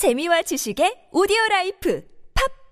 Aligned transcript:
재미와 0.00 0.40
지식의 0.40 1.12
오디오 1.12 1.36
라이프 1.50 2.00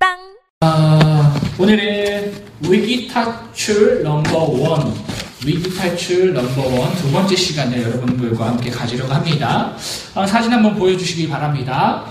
팟빵 0.01 0.17
아, 0.63 1.39
오늘은 1.58 2.33
위기 2.71 3.07
탈출 3.07 4.03
넘버 4.03 4.33
원, 4.35 4.95
위기 5.44 5.68
탈출 5.76 6.33
넘버 6.33 6.62
원 6.62 6.91
두 6.96 7.12
번째 7.12 7.36
시간을 7.36 7.83
여러분들과 7.83 8.46
함께 8.48 8.70
가지려고 8.70 9.12
합니다. 9.12 9.77
아, 10.14 10.27
사진 10.27 10.50
한번 10.54 10.75
보여주시기 10.77 11.29
바랍니다. 11.29 12.06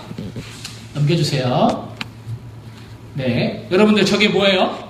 넘겨주세요. 0.93 1.95
네, 3.15 3.67
여러분들 3.71 4.05
저게 4.05 4.27
뭐예요? 4.29 4.87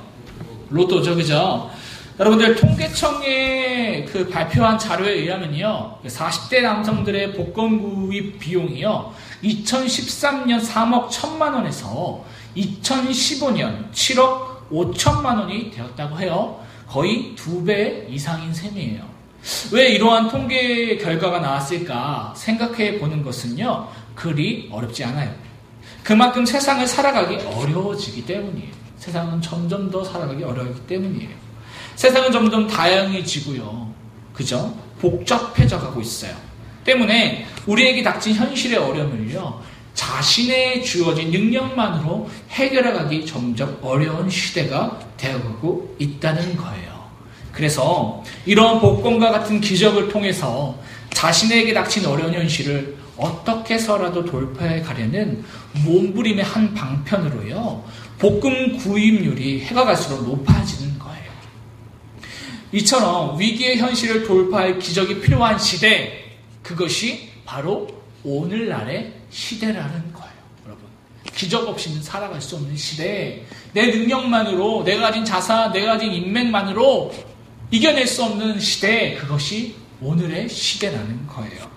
로또죠, 0.70 1.16
그죠? 1.16 1.72
여러분들 2.20 2.56
통계청의 2.56 4.06
그 4.06 4.28
발표한 4.28 4.80
자료에 4.80 5.14
의하면요, 5.14 6.00
40대 6.04 6.62
남성들의 6.62 7.34
복권 7.34 7.80
구입 7.80 8.40
비용이요, 8.40 9.14
2013년 9.44 10.66
3억 10.66 11.10
1천만 11.10 11.54
원에서 11.54 12.26
2015년 12.56 13.92
7억 13.92 14.68
5천만 14.72 15.38
원이 15.38 15.70
되었다고 15.72 16.20
해요. 16.20 16.60
거의 16.88 17.36
두 17.36 17.64
배 17.64 18.08
이상인 18.10 18.52
셈이에요. 18.52 19.04
왜 19.72 19.90
이러한 19.90 20.30
통계 20.30 20.98
결과가 20.98 21.40
나왔을까 21.40 22.34
생각해 22.36 22.98
보는 22.98 23.22
것은요, 23.22 23.88
그리 24.16 24.70
어렵지 24.72 25.04
않아요. 25.04 25.32
그만큼 26.04 26.46
세상을 26.46 26.88
살아가기 26.88 27.36
어려워지기 27.46 28.26
때문이에요. 28.26 28.72
세상은 28.98 29.40
점점 29.40 29.92
더 29.92 30.04
살아가기 30.04 30.44
어려워지기 30.44 30.88
때문이에요. 30.88 31.47
세상은 31.98 32.32
점점 32.32 32.68
다양해지고요. 32.68 33.92
그죠? 34.32 34.78
복잡해져 35.02 35.80
가고 35.80 36.00
있어요. 36.00 36.32
때문에 36.84 37.48
우리에게 37.66 38.04
닥친 38.04 38.36
현실의 38.36 38.78
어려움을요, 38.78 39.62
자신의 39.96 40.84
주어진 40.86 41.32
능력만으로 41.32 42.30
해결해가기 42.52 43.26
점점 43.26 43.80
어려운 43.82 44.30
시대가 44.30 45.00
되어가고 45.18 45.96
있다는 45.98 46.56
거예요. 46.56 47.08
그래서 47.52 48.24
이런 48.46 48.80
복권과 48.80 49.32
같은 49.32 49.60
기적을 49.60 50.10
통해서 50.10 50.78
자신에게 51.10 51.74
닥친 51.74 52.06
어려운 52.06 52.32
현실을 52.32 52.96
어떻게 53.18 53.74
해서라도 53.74 54.24
돌파해 54.24 54.84
가려는 54.84 55.44
몸부림의 55.84 56.44
한 56.44 56.76
방편으로요, 56.76 57.84
복금 58.20 58.78
구입률이 58.78 59.62
해가 59.62 59.84
갈수록 59.84 60.28
높아지는 60.28 61.00
거예요. 61.00 61.07
이처럼 62.72 63.40
위기의 63.40 63.78
현실을 63.78 64.26
돌파할 64.26 64.80
기적이 64.80 65.22
필요한 65.22 65.58
시대, 65.58 66.26
그것이 66.62 67.30
바로 67.46 67.88
오늘날의 68.24 69.14
시대라는 69.30 70.14
거예요, 70.14 70.34
여러분. 70.66 70.86
기적 71.34 71.68
없이는 71.68 72.02
살아갈 72.02 72.42
수 72.42 72.58
없는 72.58 72.76
시대에 72.76 73.46
내 73.74 73.88
능력만으로, 73.88 74.84
내가 74.84 75.08
가진 75.08 75.24
자산, 75.24 75.72
내가 75.72 75.94
가진 75.94 76.12
인맥만으로 76.12 77.14
이겨낼 77.72 78.06
수 78.06 78.24
없는 78.24 78.60
시대, 78.60 79.16
그것이 79.16 79.76
오늘의 80.02 80.50
시대라는 80.50 81.28
거예요. 81.28 81.70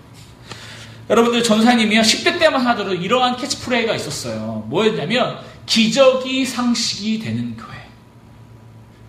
여러분들 1.09 1.43
전사님이요, 1.43 2.01
10대 2.01 2.39
때만 2.39 2.65
하더라도 2.67 2.95
이러한 2.95 3.37
캐치프레이즈가 3.37 3.95
있었어요. 3.95 4.65
뭐였냐면, 4.67 5.39
기적이 5.65 6.45
상식이 6.45 7.19
되는 7.19 7.55
교회. 7.55 7.90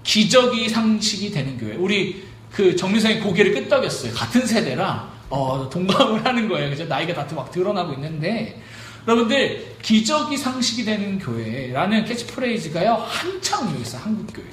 기적이 0.03 0.69
상식이 0.69 1.31
되는 1.31 1.59
교회. 1.59 1.75
우리 1.75 2.25
그 2.51 2.77
정민성이 2.77 3.21
고개를 3.21 3.55
끄덕였어요. 3.55 4.13
같은 4.13 4.47
세대라 4.47 5.11
어, 5.31 5.69
동감을 5.71 6.25
하는 6.27 6.49
거예요. 6.49 6.71
그죠? 6.71 6.85
나이가 6.85 7.15
다투 7.15 7.35
막 7.35 7.51
드러나고 7.51 7.95
있는데 7.95 8.61
여러분들 9.07 9.77
기적이 9.83 10.37
상식이 10.37 10.85
되는 10.85 11.19
교회라는 11.19 12.05
캐치프레이즈가요 12.05 12.95
한창 12.95 13.69
유행했어요. 13.69 14.03
한국 14.05 14.33
교회. 14.33 14.47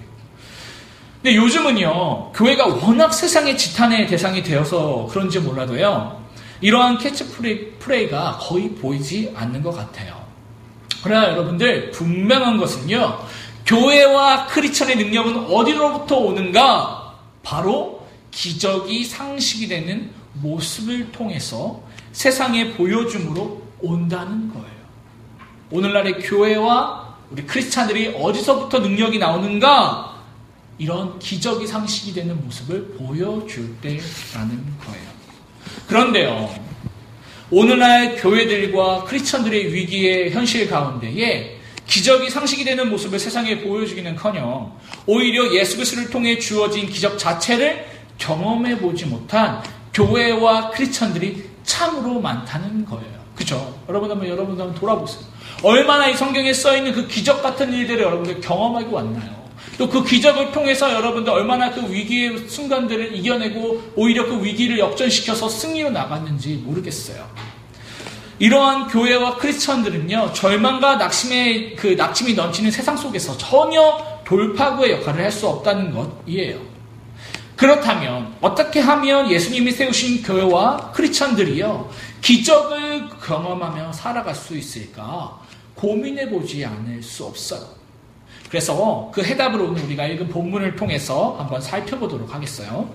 근데 1.22 1.36
요즘은요 1.36 2.32
교회가 2.32 2.68
워낙 2.68 3.14
세상의 3.14 3.58
지탄의 3.58 4.08
대상이 4.08 4.42
되어서 4.42 5.08
그런지 5.12 5.40
몰라도요 5.40 6.24
이러한 6.62 6.98
캐치프레이즈가 6.98 8.38
거의 8.42 8.70
보이지 8.70 9.34
않는 9.36 9.62
것 9.62 9.72
같아요. 9.76 10.18
그러나 11.04 11.30
여러분들 11.32 11.92
분명한 11.92 12.58
것은요 12.58 13.20
교회와 13.70 14.48
크리스천의 14.48 14.96
능력은 14.96 15.46
어디로부터 15.46 16.18
오는가? 16.18 17.14
바로 17.44 18.08
기적이 18.32 19.06
상식이 19.06 19.68
되는 19.68 20.10
모습을 20.34 21.12
통해서 21.12 21.84
세상에 22.12 22.74
보여줌으로 22.74 23.62
온다는 23.80 24.52
거예요. 24.52 24.80
오늘날의 25.70 26.22
교회와 26.22 27.16
우리 27.30 27.46
크리스찬들이 27.46 28.16
어디서부터 28.20 28.80
능력이 28.80 29.20
나오는가? 29.20 30.16
이런 30.80 31.20
기적이 31.20 31.68
상식이 31.68 32.16
되는 32.16 32.44
모습을 32.44 32.96
보여줄 32.98 33.78
때라는 33.82 34.66
거예요. 34.80 35.10
그런데요, 35.86 36.56
오늘날 37.52 38.16
교회들과 38.16 39.04
크리스찬들의 39.04 39.72
위기의 39.72 40.32
현실 40.32 40.68
가운데에 40.68 41.59
기적이 41.90 42.30
상식이 42.30 42.64
되는 42.64 42.90
모습을 42.90 43.18
세상에 43.20 43.62
보여주기는커녕 43.62 44.72
오히려 45.08 45.52
예수 45.54 45.76
그리스도를 45.76 46.12
통해 46.12 46.38
주어진 46.38 46.88
기적 46.88 47.18
자체를 47.18 47.86
경험해 48.20 48.78
보지 48.78 49.06
못한 49.06 49.62
교회와 49.94 50.70
크리스천들이 50.70 51.50
참으로 51.64 52.22
많다는 52.22 52.86
거예요. 52.86 53.20
그죠? 53.36 53.80
여러분 53.90 54.12
한번 54.12 54.28
여러분 54.30 54.60
한번 54.60 54.76
돌아보세요. 54.76 55.24
얼마나 55.64 56.08
이 56.08 56.14
성경에 56.14 56.54
써 56.54 56.78
있는 56.78 56.94
그 56.94 57.08
기적 57.08 57.42
같은 57.42 57.74
일들을 57.74 58.04
여러분들 58.04 58.40
경험하고 58.40 58.96
왔나요? 58.96 59.40
또 59.78 59.90
그 59.90 60.04
기적을 60.04 60.52
통해서 60.52 60.94
여러분들 60.94 61.32
얼마나 61.32 61.72
그 61.72 61.92
위기의 61.92 62.50
순간들을 62.50 63.16
이겨내고 63.16 63.94
오히려 63.96 64.26
그 64.26 64.44
위기를 64.44 64.78
역전시켜서 64.78 65.48
승리로 65.50 65.90
나갔는지 65.90 66.62
모르겠어요. 66.66 67.26
이러한 68.40 68.88
교회와 68.88 69.36
크리스천들은요, 69.36 70.32
절망과 70.34 70.96
낙심의, 70.96 71.76
그 71.76 71.88
낙심이 71.88 72.34
넘치는 72.34 72.72
세상 72.72 72.96
속에서 72.96 73.38
전혀 73.38 74.22
돌파구의 74.24 74.94
역할을 74.94 75.24
할 75.24 75.32
수 75.32 75.48
없다는 75.48 75.94
것이에요. 75.94 76.60
그렇다면, 77.58 78.34
어떻게 78.40 78.80
하면 78.80 79.30
예수님이 79.30 79.72
세우신 79.74 80.24
교회와 80.24 80.92
크리스천들이요, 80.94 81.90
기적을 82.22 83.10
경험하며 83.26 83.92
살아갈 83.92 84.34
수 84.34 84.56
있을까? 84.56 85.38
고민해 85.76 86.30
보지 86.30 86.66
않을 86.66 87.04
수 87.04 87.26
없어요. 87.26 87.62
그래서 88.50 89.12
그 89.14 89.22
해답을 89.22 89.60
오늘 89.62 89.84
우리가 89.84 90.08
읽은 90.08 90.30
본문을 90.30 90.78
통해서 90.78 91.36
한번 91.38 91.62
살펴보도록 91.62 92.34
하겠어요. 92.34 92.90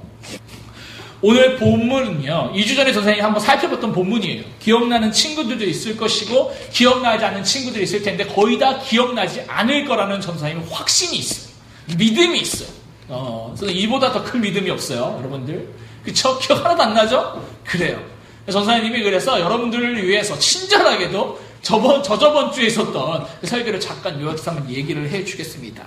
오늘 1.26 1.56
본문은요, 1.56 2.52
2주 2.54 2.76
전에 2.76 2.92
선생님이 2.92 3.22
한번 3.22 3.40
살펴봤던 3.42 3.94
본문이에요. 3.94 4.44
기억나는 4.60 5.10
친구들도 5.10 5.64
있을 5.64 5.96
것이고, 5.96 6.54
기억나지 6.70 7.24
않는 7.24 7.42
친구들이 7.42 7.84
있을 7.84 8.02
텐데, 8.02 8.26
거의 8.26 8.58
다 8.58 8.78
기억나지 8.78 9.42
않을 9.48 9.86
거라는 9.86 10.20
전사님은 10.20 10.68
확신이 10.68 11.16
있어요. 11.16 11.48
믿음이 11.96 12.40
있어요. 12.40 12.68
어, 13.08 13.54
그래서 13.56 13.72
이보다 13.72 14.12
더 14.12 14.22
큰 14.22 14.42
믿음이 14.42 14.68
없어요, 14.68 15.16
여러분들. 15.20 15.66
그쵸? 16.04 16.38
기억 16.40 16.62
하나도 16.62 16.82
안 16.82 16.92
나죠? 16.92 17.42
그래요. 17.64 18.02
전사님이 18.50 19.02
그래서 19.02 19.40
여러분들을 19.40 20.06
위해서 20.06 20.38
친절하게도 20.38 21.40
저번, 21.62 22.02
저저번 22.02 22.52
주에 22.52 22.66
있었던 22.66 23.26
그 23.40 23.46
설교를 23.46 23.80
잠깐 23.80 24.20
요약해서 24.20 24.54
얘기를 24.68 25.08
해 25.08 25.24
주겠습니다. 25.24 25.84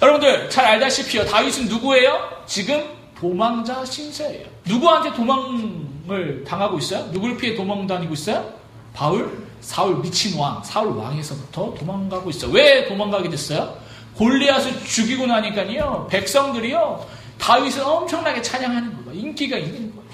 여러분들, 0.00 0.48
잘 0.48 0.64
알다시피요. 0.64 1.26
다윗은 1.26 1.66
누구예요? 1.66 2.44
지금 2.46 2.84
도망자 3.18 3.84
신세예요. 3.84 4.46
누구한테 4.66 5.12
도망을 5.14 6.44
당하고 6.46 6.78
있어요? 6.78 7.10
누굴 7.12 7.36
피해 7.36 7.54
도망 7.54 7.86
다니고 7.86 8.14
있어요? 8.14 8.52
바울, 8.94 9.46
사울 9.60 10.00
미친 10.00 10.38
왕, 10.38 10.62
사울 10.64 10.96
왕에서부터 10.96 11.74
도망가고 11.74 12.30
있어요. 12.30 12.50
왜 12.52 12.86
도망가게 12.86 13.30
됐어요? 13.30 13.76
골리앗을 14.16 14.84
죽이고 14.84 15.26
나니까요, 15.26 16.08
백성들이요, 16.10 17.06
다윗을 17.38 17.82
엄청나게 17.82 18.42
찬양하는 18.42 19.04
거예요. 19.04 19.20
인기가 19.20 19.56
있는 19.56 19.94
거예요. 19.94 20.10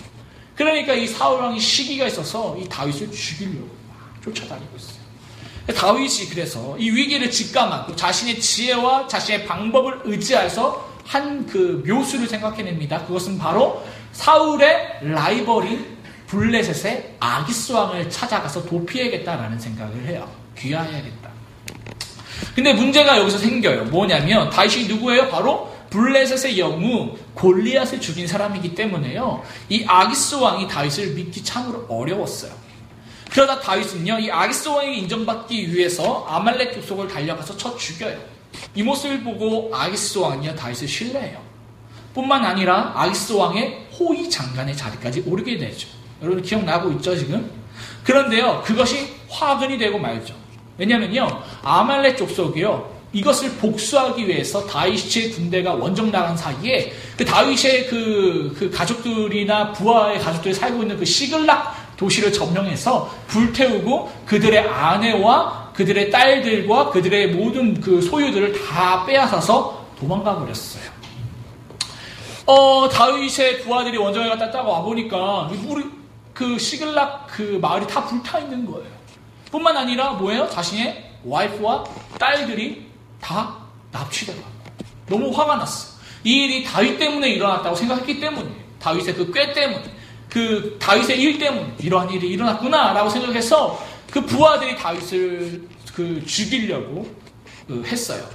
그러니까 0.55 0.95
이 0.95 1.07
사울 1.07 1.43
왕이 1.43 1.61
시기가 1.61 2.07
있어서 2.07 2.57
이 2.57 2.69
다윗을 2.69 3.11
죽이려고 3.11 3.69
막 3.89 4.23
쫓아다니고 4.23 4.77
있어요. 4.77 4.97
다윗이 5.75 6.29
그래서 6.31 6.79
이 6.79 6.91
위기를 6.91 7.31
직감하고 7.31 7.97
자신의 7.97 8.41
지혜와 8.41 9.09
자신의 9.09 9.47
방법을 9.47 10.03
의지해서 10.05 10.87
한 11.05 11.47
그 11.47 11.85
묘수를 11.87 12.27
생각해냅니다. 12.29 13.07
그것은 13.07 13.39
바로 13.39 13.85
사울의 14.17 14.99
라이벌인 15.03 15.97
블레셋의 16.27 17.17
아기스 17.21 17.73
왕을 17.73 18.11
찾아가서 18.11 18.65
도피해야겠다라는 18.65 19.59
생각을 19.59 20.07
해요. 20.07 20.29
귀화해야겠다. 20.59 21.31
근데 22.55 22.73
문제가 22.73 23.19
여기서 23.19 23.39
생겨요. 23.39 23.85
뭐냐면 23.85 24.51
다윗이 24.51 24.89
누구예요? 24.89 25.29
바로 25.29 25.77
블레셋의 25.91 26.59
영웅 26.59 27.17
골리앗을 27.35 28.01
죽인 28.01 28.27
사람이기 28.27 28.75
때문에요. 28.75 29.45
이 29.69 29.85
아기스 29.87 30.37
왕이 30.37 30.67
다윗을 30.67 31.09
믿기 31.15 31.45
참으로 31.45 31.87
어려웠어요. 31.89 32.53
그러다 33.31 33.61
다윗은요, 33.61 34.19
이 34.21 34.31
아기스 34.31 34.69
왕에게 34.69 34.97
인정받기 34.97 35.75
위해서 35.75 36.25
아말렉 36.29 36.75
족속을 36.75 37.09
달려가서 37.09 37.57
쳐 37.57 37.77
죽여요. 37.77 38.19
이 38.75 38.83
모습을 38.83 39.23
보고 39.23 39.71
아기스 39.75 40.19
왕이요 40.19 40.55
다윗을 40.55 40.89
신뢰해요. 40.89 41.56
뿐만 42.17 42.45
아니라 42.47 42.93
아기스 42.97 43.35
왕의 43.35 43.89
호위 43.99 44.29
장관의 44.29 44.75
자리까지 44.75 45.25
오르게 45.27 45.59
되죠. 45.59 45.87
여러분 46.23 46.43
기억나고 46.43 46.91
있죠 46.93 47.15
지금? 47.15 47.49
그런데요 48.03 48.63
그것이 48.65 49.07
화근이 49.29 49.77
되고 49.77 49.99
말죠. 49.99 50.35
왜냐면요 50.79 51.29
아말렉 51.63 52.17
족속이요 52.17 52.97
이것을 53.13 53.51
복수하기 53.57 54.27
위해서 54.27 54.67
다윗의 54.67 55.33
군대가 55.33 55.75
원정 55.75 56.11
나간 56.11 56.37
사이에 56.37 56.93
그 57.19 57.25
다윗의 57.25 57.87
그, 57.87 58.57
그 58.59 58.71
가족들이나 58.71 59.73
부하의 59.73 60.19
가족들이 60.19 60.55
살고 60.55 60.83
있는 60.83 60.97
그 60.97 61.05
시글락 61.05 61.97
도시를 61.99 62.33
점령해서 62.33 63.11
불태우고 63.27 64.11
그들의 64.25 64.59
아내와 64.59 65.73
그들의 65.75 66.11
딸들과 66.11 66.91
그들의 66.91 67.29
모든 67.35 67.79
그 67.79 68.01
소유들을 68.01 68.55
다 68.65 69.05
빼앗아서 69.05 69.87
도망가 69.99 70.39
버렸어요. 70.39 70.96
어, 72.47 72.89
다윗의 72.89 73.63
부하들이 73.63 73.97
원정에 73.99 74.29
갔다 74.29 74.51
딱 74.51 74.67
와보니까 74.67 75.51
우리 75.67 75.85
그 76.33 76.59
시글락 76.59 77.27
그 77.29 77.59
마을이 77.61 77.87
다 77.87 78.05
불타 78.05 78.39
있는 78.39 78.65
거예요. 78.67 78.87
뿐만 79.51 79.77
아니라 79.77 80.13
뭐예요? 80.13 80.49
자신의 80.49 81.13
와이프와 81.25 81.85
딸들이 82.19 82.87
다 83.21 83.57
납치되고 83.91 84.41
너무 85.09 85.31
화가 85.31 85.57
났어. 85.57 85.97
이 86.23 86.45
일이 86.45 86.65
다윗 86.65 86.99
때문에 86.99 87.31
일어났다고 87.31 87.75
생각했기 87.75 88.21
때문에 88.21 88.49
다윗의 88.81 89.15
그 89.15 89.33
꾀 89.33 89.53
때문에 89.53 89.83
그 90.29 90.77
다윗의 90.81 91.21
일 91.21 91.39
때문에 91.39 91.75
이러한 91.81 92.11
일이 92.11 92.29
일어났구나라고 92.29 93.09
생각해서 93.09 93.83
그 94.11 94.21
부하들이 94.25 94.77
다윗을 94.77 95.69
그 95.95 96.25
죽이려고 96.27 97.09
그 97.67 97.83
했어요. 97.87 98.29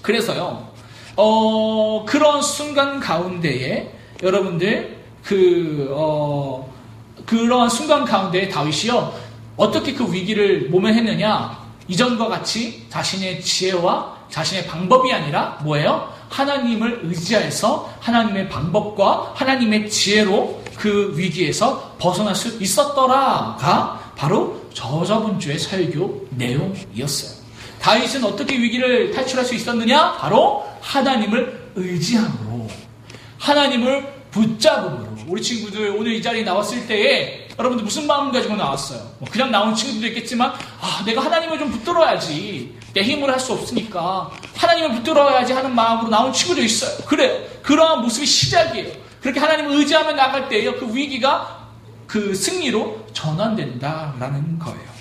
그래서요. 0.00 0.71
어, 1.16 2.04
그런 2.06 2.42
순간 2.42 3.00
가운데에 3.00 3.92
여러분들 4.22 4.96
그 5.24 5.88
어, 5.92 6.72
그러한 7.26 7.68
순간 7.68 8.04
가운데 8.04 8.48
다윗이요 8.48 9.12
어떻게 9.56 9.92
그 9.92 10.12
위기를 10.12 10.68
모면했느냐 10.70 11.58
이전과 11.88 12.28
같이 12.28 12.86
자신의 12.88 13.42
지혜와 13.42 14.22
자신의 14.30 14.66
방법이 14.66 15.12
아니라 15.12 15.58
뭐예요? 15.62 16.10
하나님을 16.30 17.00
의지해서 17.04 17.92
하나님의 18.00 18.48
방법과 18.48 19.32
하나님의 19.34 19.90
지혜로 19.90 20.62
그 20.76 21.12
위기에서 21.14 21.94
벗어날 21.98 22.34
수 22.34 22.60
있었더라가 22.62 24.00
바로 24.16 24.62
저저번 24.72 25.38
주의 25.38 25.58
설교 25.58 26.28
내용이었어요. 26.30 27.41
다윗은 27.82 28.22
어떻게 28.22 28.56
위기를 28.56 29.10
탈출할 29.10 29.44
수 29.44 29.56
있었느냐? 29.56 30.16
바로 30.16 30.64
하나님을 30.80 31.72
의지함으로, 31.74 32.68
하나님을 33.38 34.22
붙잡음으로. 34.30 35.12
우리 35.26 35.42
친구들 35.42 35.90
오늘 35.90 36.12
이 36.12 36.22
자리에 36.22 36.44
나왔을 36.44 36.86
때에 36.86 37.48
여러분들 37.58 37.84
무슨 37.84 38.06
마음 38.06 38.30
가지고 38.30 38.54
나왔어요? 38.54 39.00
뭐 39.18 39.28
그냥 39.30 39.50
나온 39.50 39.74
친구들도 39.74 40.06
있겠지만, 40.08 40.52
아, 40.80 41.02
내가 41.04 41.24
하나님을 41.24 41.58
좀 41.58 41.72
붙들어야지. 41.72 42.78
내 42.94 43.02
힘을 43.02 43.30
할수 43.30 43.52
없으니까. 43.52 44.30
하나님을 44.54 44.96
붙들어야지 44.96 45.52
하는 45.52 45.74
마음으로 45.74 46.08
나온 46.08 46.32
친구도 46.32 46.62
있어요. 46.62 46.96
그래. 47.06 47.48
그러한 47.62 48.02
모습이 48.02 48.24
시작이에요. 48.24 48.92
그렇게 49.20 49.40
하나님을 49.40 49.72
의지하며 49.72 50.12
나갈 50.12 50.48
때에요. 50.48 50.76
그 50.78 50.94
위기가 50.94 51.66
그 52.06 52.34
승리로 52.34 53.06
전환된다라는 53.12 54.58
거예요. 54.60 54.91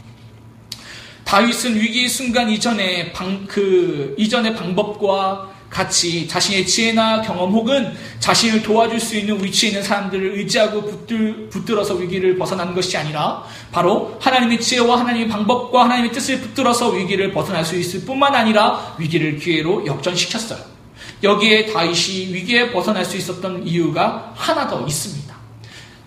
다윗은 1.31 1.79
위기 1.79 2.09
순간 2.09 2.49
이전에 2.49 3.13
방, 3.13 3.45
그 3.47 4.13
이전의 4.17 4.53
방법과 4.53 5.49
같이 5.69 6.27
자신의 6.27 6.67
지혜나 6.67 7.21
경험 7.21 7.53
혹은 7.53 7.93
자신을 8.19 8.61
도와줄 8.61 8.99
수 8.99 9.15
있는 9.15 9.41
위치에 9.41 9.69
있는 9.69 9.81
사람들을 9.81 10.37
의지하고 10.39 10.83
붙들, 10.83 11.47
붙들어서 11.49 11.93
위기를 11.93 12.37
벗어나는 12.37 12.75
것이 12.75 12.97
아니라 12.97 13.45
바로 13.71 14.17
하나님의 14.19 14.59
지혜와 14.59 14.99
하나님의 14.99 15.29
방법과 15.29 15.85
하나님의 15.85 16.11
뜻을 16.11 16.41
붙들어서 16.41 16.89
위기를 16.89 17.31
벗어날 17.31 17.63
수 17.63 17.77
있을 17.77 18.03
뿐만 18.03 18.35
아니라 18.35 18.97
위기를 18.99 19.37
기회로 19.37 19.85
역전시켰어요. 19.85 20.59
여기에 21.23 21.67
다윗이 21.67 22.33
위기에 22.33 22.73
벗어날 22.73 23.05
수 23.05 23.15
있었던 23.15 23.65
이유가 23.65 24.33
하나 24.35 24.67
더 24.67 24.85
있습니다. 24.85 25.40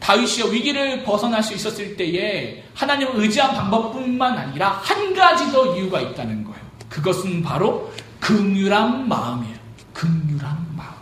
다윗이 0.04 0.52
위기를 0.52 1.02
벗어날 1.02 1.42
수 1.42 1.54
있었을 1.54 1.96
때에 1.96 2.62
하나님을 2.74 3.22
의지한 3.22 3.54
방법뿐만 3.54 4.36
아니라 4.36 4.68
한 4.68 5.14
가지 5.14 5.50
더 5.50 5.74
이유가 5.74 5.98
있다는 5.98 6.44
거예요. 6.44 6.60
그것은 6.90 7.42
바로 7.42 7.90
극률한 8.20 9.08
마음이에요. 9.08 9.56
극률한 9.94 10.58
마음. 10.76 10.92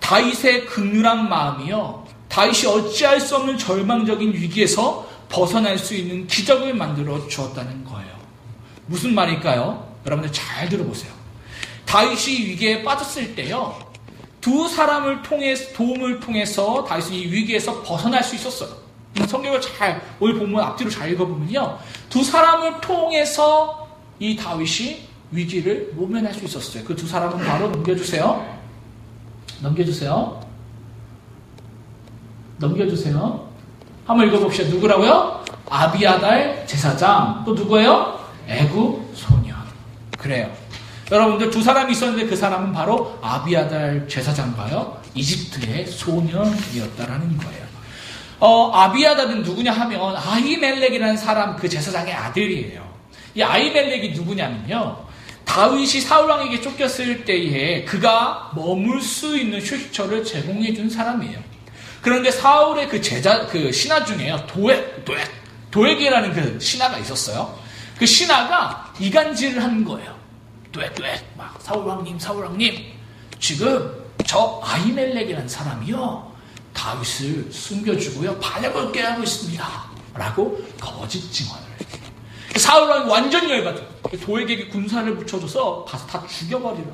다윗의 0.00 0.66
극률한 0.66 1.28
마음이요. 1.28 2.04
다윗이 2.28 2.66
어찌할 2.66 3.20
수 3.20 3.36
없는 3.36 3.56
절망적인 3.56 4.32
위기에서 4.32 5.08
벗어날 5.28 5.78
수 5.78 5.94
있는 5.94 6.26
기적을 6.26 6.74
만들어 6.74 7.28
주었다는 7.28 7.84
거예요. 7.84 8.10
무슨 8.86 9.14
말일까요? 9.14 9.88
여러분들 10.04 10.32
잘 10.32 10.68
들어보세요. 10.68 11.12
다윗이 11.84 12.48
위기에 12.48 12.82
빠졌을 12.82 13.36
때요. 13.36 13.78
두 14.40 14.68
사람을 14.68 15.22
통해 15.22 15.54
도움을 15.74 16.20
통해서 16.20 16.84
다윗이 16.84 17.20
이 17.22 17.32
위기에서 17.32 17.82
벗어날 17.82 18.22
수 18.22 18.34
있었어요. 18.36 18.70
성경을 19.26 19.60
잘 19.60 20.00
오늘 20.20 20.38
본문 20.38 20.62
앞뒤로 20.62 20.90
잘 20.90 21.10
읽어보면요. 21.12 21.78
두 22.08 22.22
사람을 22.22 22.80
통해서 22.80 23.88
이 24.20 24.36
다윗이 24.36 25.08
위기를 25.30 25.90
모면할 25.94 26.32
수 26.34 26.44
있었어요. 26.44 26.84
그 26.84 26.94
두 26.94 27.06
사람은 27.06 27.44
바로 27.44 27.68
넘겨주세요. 27.68 28.58
넘겨주세요. 29.60 30.40
넘겨주세요. 32.58 33.48
한번 34.06 34.28
읽어봅시다. 34.28 34.68
누구라고요? 34.70 35.44
아비아달 35.68 36.66
제사장. 36.66 37.42
또 37.44 37.54
누구예요? 37.54 38.18
애구 38.48 39.10
소년. 39.14 39.56
그래요. 40.16 40.50
여러분들 41.10 41.50
두 41.50 41.62
사람이 41.62 41.92
있었는데 41.92 42.26
그 42.26 42.36
사람은 42.36 42.72
바로 42.72 43.18
아비아달 43.22 44.06
제사장과요. 44.08 45.02
이집트의 45.14 45.86
소년이었다라는 45.86 47.36
거예요. 47.38 47.68
어, 48.40 48.70
아비아달은 48.72 49.42
누구냐 49.42 49.72
하면 49.72 50.16
아이멜렉이라는 50.16 51.16
사람 51.16 51.56
그 51.56 51.68
제사장의 51.68 52.12
아들이에요. 52.12 52.86
이 53.34 53.42
아이멜렉이 53.42 54.10
누구냐면요. 54.10 55.08
다윗이 55.44 56.02
사울왕에게 56.02 56.60
쫓겼을 56.60 57.24
때에 57.24 57.84
그가 57.84 58.52
머물 58.54 59.00
수 59.00 59.36
있는 59.36 59.60
휴식처를 59.60 60.24
제공해 60.24 60.74
준 60.74 60.90
사람이에요. 60.90 61.38
그런데 62.02 62.30
사울의 62.30 62.88
그 62.88 63.00
제자 63.00 63.46
그 63.46 63.72
신하 63.72 64.04
중에요 64.04 64.46
도액 64.46 65.04
도액 65.04 65.26
도액이라는 65.70 66.32
그 66.32 66.60
신하가 66.60 66.98
있었어요. 66.98 67.58
그 67.98 68.06
신하가 68.06 68.92
이간질을 69.00 69.62
한 69.62 69.84
거예요. 69.84 70.17
도액 70.78 71.36
막 71.36 71.58
사울왕님 71.60 72.18
사울왕님 72.18 72.92
지금 73.40 74.04
저 74.24 74.60
아이멜렉이라는 74.62 75.48
사람이요 75.48 76.32
다윗을 76.72 77.50
숨겨주고요 77.50 78.38
반역을 78.38 78.92
깨하고 78.92 79.22
있습니다. 79.22 79.88
라고 80.14 80.64
거짓 80.80 81.32
증언을. 81.32 81.64
사울왕이 82.56 83.10
완전 83.10 83.48
열받아. 83.48 83.80
도에게 84.22 84.68
군사를 84.68 85.16
붙여줘서 85.16 85.84
가서 85.84 86.06
다 86.06 86.24
죽여버리라. 86.26 86.86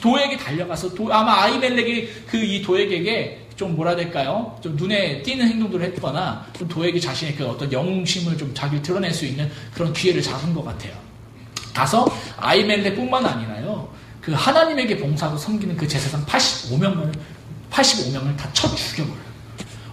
도에게 0.00 0.36
달려가서 0.36 0.94
도, 0.94 1.12
아마 1.12 1.42
아이멜렉이 1.44 2.08
그 2.26 2.36
이 2.36 2.62
도에게 2.62 3.46
좀 3.56 3.74
뭐라 3.74 3.96
될까요? 3.96 4.58
좀 4.62 4.76
눈에 4.76 5.22
띄는 5.22 5.48
행동들을 5.48 5.84
했거나 5.86 6.46
좀 6.58 6.68
도에게 6.68 7.00
자신의 7.00 7.36
그 7.36 7.46
어떤 7.46 7.72
영웅심을 7.72 8.36
좀 8.36 8.52
자기를 8.54 8.82
드러낼 8.82 9.12
수 9.12 9.24
있는 9.24 9.50
그런 9.72 9.92
기회를 9.94 10.20
잡은 10.20 10.52
것 10.52 10.62
같아요. 10.62 11.05
가서 11.76 12.06
아이멜렉뿐만 12.38 13.26
아니라요. 13.26 13.86
그 14.22 14.32
하나님에게 14.32 14.96
봉사하고 14.96 15.36
섬기는 15.36 15.76
그 15.76 15.86
제사장 15.86 16.24
85명을 16.24 17.12
85명을 17.70 18.36
다 18.36 18.50
쳐 18.54 18.66
죽여버려요. 18.74 19.26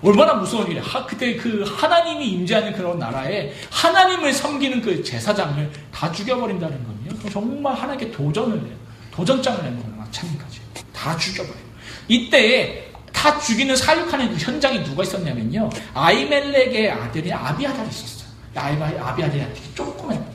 얼마나 0.01 0.33
무서운 0.33 0.67
일이야. 0.67 0.81
하, 0.81 1.05
그때 1.05 1.35
그 1.35 1.63
하나님이 1.63 2.29
임재하는 2.31 2.73
그런 2.73 2.99
나라에 2.99 3.53
하나님을 3.69 4.31
섬기는 4.33 4.81
그 4.81 5.03
제사장을 5.03 5.71
다 5.93 6.11
죽여버린다는 6.11 6.83
건요. 6.85 7.29
정말 7.29 7.73
하나님께 7.75 8.11
도전을 8.11 8.57
해요. 8.59 8.75
도전장을 9.11 9.63
내는 9.63 9.79
거예요. 9.81 9.95
마찬가지. 9.97 10.61
다 10.93 11.17
죽여버려요. 11.17 11.63
이때에 12.07 12.91
다 13.11 13.37
죽이는 13.39 13.75
사육하는 13.75 14.29
그 14.29 14.37
현장에 14.37 14.83
누가 14.83 15.03
있었냐면요. 15.03 15.69
아이멜렉의 15.93 16.91
아들이 16.91 17.31
아비아달이 17.31 17.89
있었어요. 17.89 18.29
아비아달이 18.55 19.39
되게 19.53 19.73
조그만. 19.75 20.25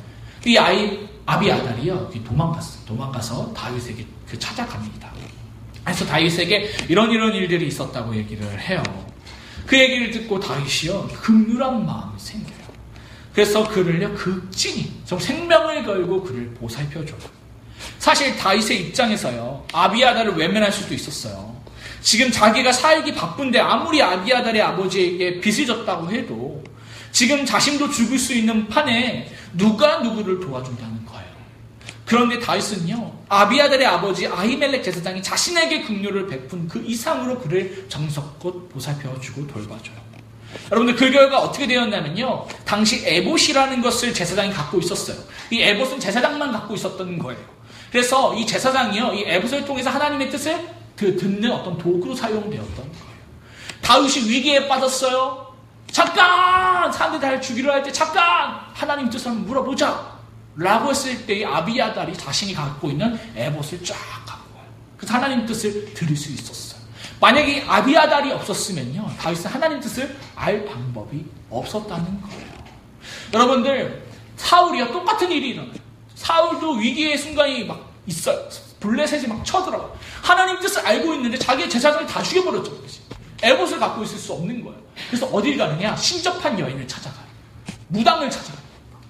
이 0.46 0.56
아이, 0.56 1.07
아비아달이요. 1.28 2.10
도망갔어요. 2.26 2.86
도망가서 2.86 3.52
다윗에게 3.52 4.06
그 4.26 4.38
찾아갑니다. 4.38 5.12
그래서 5.84 6.06
다윗에게 6.06 6.70
이런 6.88 7.10
이런 7.10 7.34
일들이 7.34 7.66
있었다고 7.68 8.16
얘기를 8.16 8.58
해요. 8.58 8.82
그 9.66 9.78
얘기를 9.78 10.10
듣고 10.10 10.40
다윗이요 10.40 11.08
극률한 11.20 11.84
마음이 11.84 12.18
생겨요. 12.18 12.56
그래서 13.34 13.68
그를요 13.68 14.14
극진히 14.14 14.90
정 15.04 15.18
생명을 15.18 15.84
걸고 15.84 16.22
그를 16.22 16.54
보살펴줘요. 16.54 17.18
사실 17.98 18.34
다윗의 18.34 18.80
입장에서요 18.80 19.66
아비아다를 19.72 20.34
외면할 20.34 20.72
수도 20.72 20.94
있었어요. 20.94 21.54
지금 22.00 22.30
자기가 22.30 22.72
살기 22.72 23.14
바쁜데 23.14 23.60
아무리 23.60 24.00
아비아달의 24.02 24.62
아버지에게 24.62 25.40
빚을 25.40 25.66
졌다고 25.66 26.10
해도 26.10 26.64
지금 27.12 27.44
자신도 27.44 27.90
죽을 27.90 28.18
수 28.18 28.32
있는 28.32 28.66
판에 28.68 29.30
누가 29.52 29.98
누구를 29.98 30.40
도와준다는. 30.40 30.97
그런데 32.08 32.38
다윗은요 32.38 33.12
아비아달의 33.28 33.86
아버지 33.86 34.26
아히멜렉 34.26 34.82
제사장이 34.82 35.22
자신에게 35.22 35.82
긍휼을 35.82 36.26
베푼 36.26 36.66
그 36.66 36.82
이상으로 36.82 37.38
그를 37.38 37.86
정석껏 37.90 38.70
보살펴주고 38.70 39.46
돌봐줘요. 39.46 39.94
여러분들 40.70 40.96
그 40.96 41.10
결과 41.12 41.40
어떻게 41.40 41.66
되었냐면요 41.66 42.46
당시 42.64 43.06
에봇이라는 43.06 43.82
것을 43.82 44.14
제사장이 44.14 44.50
갖고 44.54 44.78
있었어요. 44.78 45.18
이 45.50 45.60
에봇은 45.60 46.00
제사장만 46.00 46.50
갖고 46.50 46.74
있었던 46.74 47.18
거예요. 47.18 47.38
그래서 47.92 48.34
이 48.34 48.46
제사장이요 48.46 49.12
이 49.12 49.24
에봇을 49.26 49.66
통해서 49.66 49.90
하나님의 49.90 50.30
뜻을 50.30 50.66
그 50.96 51.14
듣는 51.14 51.52
어떤 51.52 51.76
도구로 51.76 52.14
사용되었던 52.14 52.74
거예요. 52.74 53.18
다윗이 53.82 54.30
위기에 54.30 54.66
빠졌어요. 54.66 55.46
잠깐! 55.92 56.90
사람들이 56.90 57.20
날 57.20 57.40
죽이려 57.40 57.72
할 57.72 57.82
때 57.82 57.92
잠깐! 57.92 58.60
하나님 58.72 59.10
뜻을 59.10 59.30
물어보자! 59.32 60.17
라고 60.58 60.90
했을 60.90 61.24
때 61.26 61.38
이 61.38 61.44
아비아달이 61.44 62.16
자신이 62.16 62.52
갖고 62.54 62.90
있는 62.90 63.18
에봇을 63.36 63.84
쫙 63.84 63.94
갖고 64.26 64.56
와요. 64.58 64.66
그래서 64.96 65.14
하나님 65.14 65.46
뜻을 65.46 65.94
들을 65.94 66.16
수 66.16 66.32
있었어요. 66.32 66.80
만약에 67.20 67.64
아비아달이 67.66 68.32
없었으면요. 68.32 69.08
다윗은 69.20 69.50
하나님 69.50 69.80
뜻을 69.80 70.16
알 70.34 70.64
방법이 70.64 71.24
없었다는 71.50 72.20
거예요. 72.22 72.48
여러분들, 73.32 74.06
사울이요. 74.36 74.92
똑같은 74.92 75.30
일이 75.30 75.50
일어나요. 75.50 75.74
사울도 76.14 76.72
위기의 76.72 77.16
순간이 77.16 77.64
막 77.64 77.92
있어요. 78.06 78.48
블레셋이 78.80 79.26
막 79.26 79.44
쳐들어가. 79.44 79.92
하나님 80.22 80.58
뜻을 80.60 80.84
알고 80.86 81.14
있는데 81.14 81.38
자기의 81.38 81.68
제사장을 81.70 82.06
다 82.06 82.22
죽여버렸죠. 82.22 82.78
에봇을 83.42 83.78
갖고 83.78 84.02
있을 84.02 84.18
수 84.18 84.32
없는 84.32 84.64
거예요. 84.64 84.78
그래서 85.08 85.26
어딜 85.26 85.56
가느냐? 85.56 85.94
신접한 85.94 86.58
여인을 86.58 86.86
찾아가요. 86.88 87.26
무당을 87.88 88.28
찾아가요. 88.30 88.62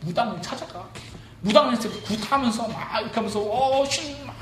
무당을 0.03 0.41
찾아가. 0.43 0.87
무당을 1.41 1.77
굿하면서 1.79 2.69
막 2.69 3.01
이렇게 3.01 3.15
하면서 3.15 3.41
어, 3.41 3.85
신, 3.85 4.27
막. 4.27 4.35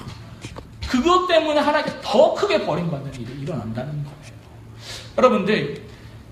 그것 0.88 1.26
때문에 1.26 1.60
하나님께 1.60 2.00
더 2.02 2.34
크게 2.34 2.64
버림받는 2.64 3.12
일이 3.14 3.42
일어난다는 3.42 3.92
거예요. 4.04 4.16
여러분들, 5.18 5.82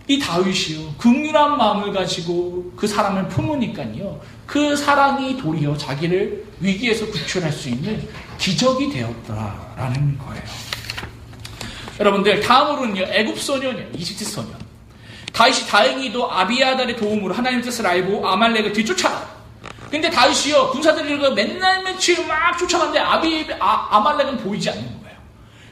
이 0.07 0.19
다윗이요. 0.19 0.95
극률한 0.99 1.57
마음을 1.57 1.93
가지고 1.93 2.73
그 2.77 2.87
사람을 2.87 3.29
품으니까요. 3.29 4.21
그 4.47 4.77
사랑이 4.77 5.39
도리어 5.39 5.77
자기를 5.77 6.45
위기에서 6.61 7.07
구출할 7.07 7.51
수 7.51 7.71
있는 7.71 8.07
기적이 8.39 8.91
되었다라는 8.91 10.19
거예요. 10.19 10.43
여러분들 11.99 12.41
다음으로는요 12.41 13.03
애굽 13.03 13.39
소년이에요 13.41 13.89
이집트 13.95 14.25
소년. 14.25 14.53
다윗이 15.33 15.67
다행히도 15.67 16.31
아비아달의 16.31 16.97
도움으로 16.97 17.35
하나님 17.35 17.61
뜻을 17.63 17.87
알고 17.87 18.27
아말렉을 18.29 18.73
뒤쫓아가. 18.73 19.34
근데 19.95 20.11
다윗이요 20.11 20.71
군사들을 20.71 21.35
맨날 21.35 21.85
며칠 21.85 22.27
막 22.27 22.59
쫓아가는데 22.59 22.99
아비 22.99 23.47
아, 23.61 23.87
아말렉은 23.93 24.39
보이지 24.39 24.69
않는 24.69 24.83
거예요. 24.83 25.17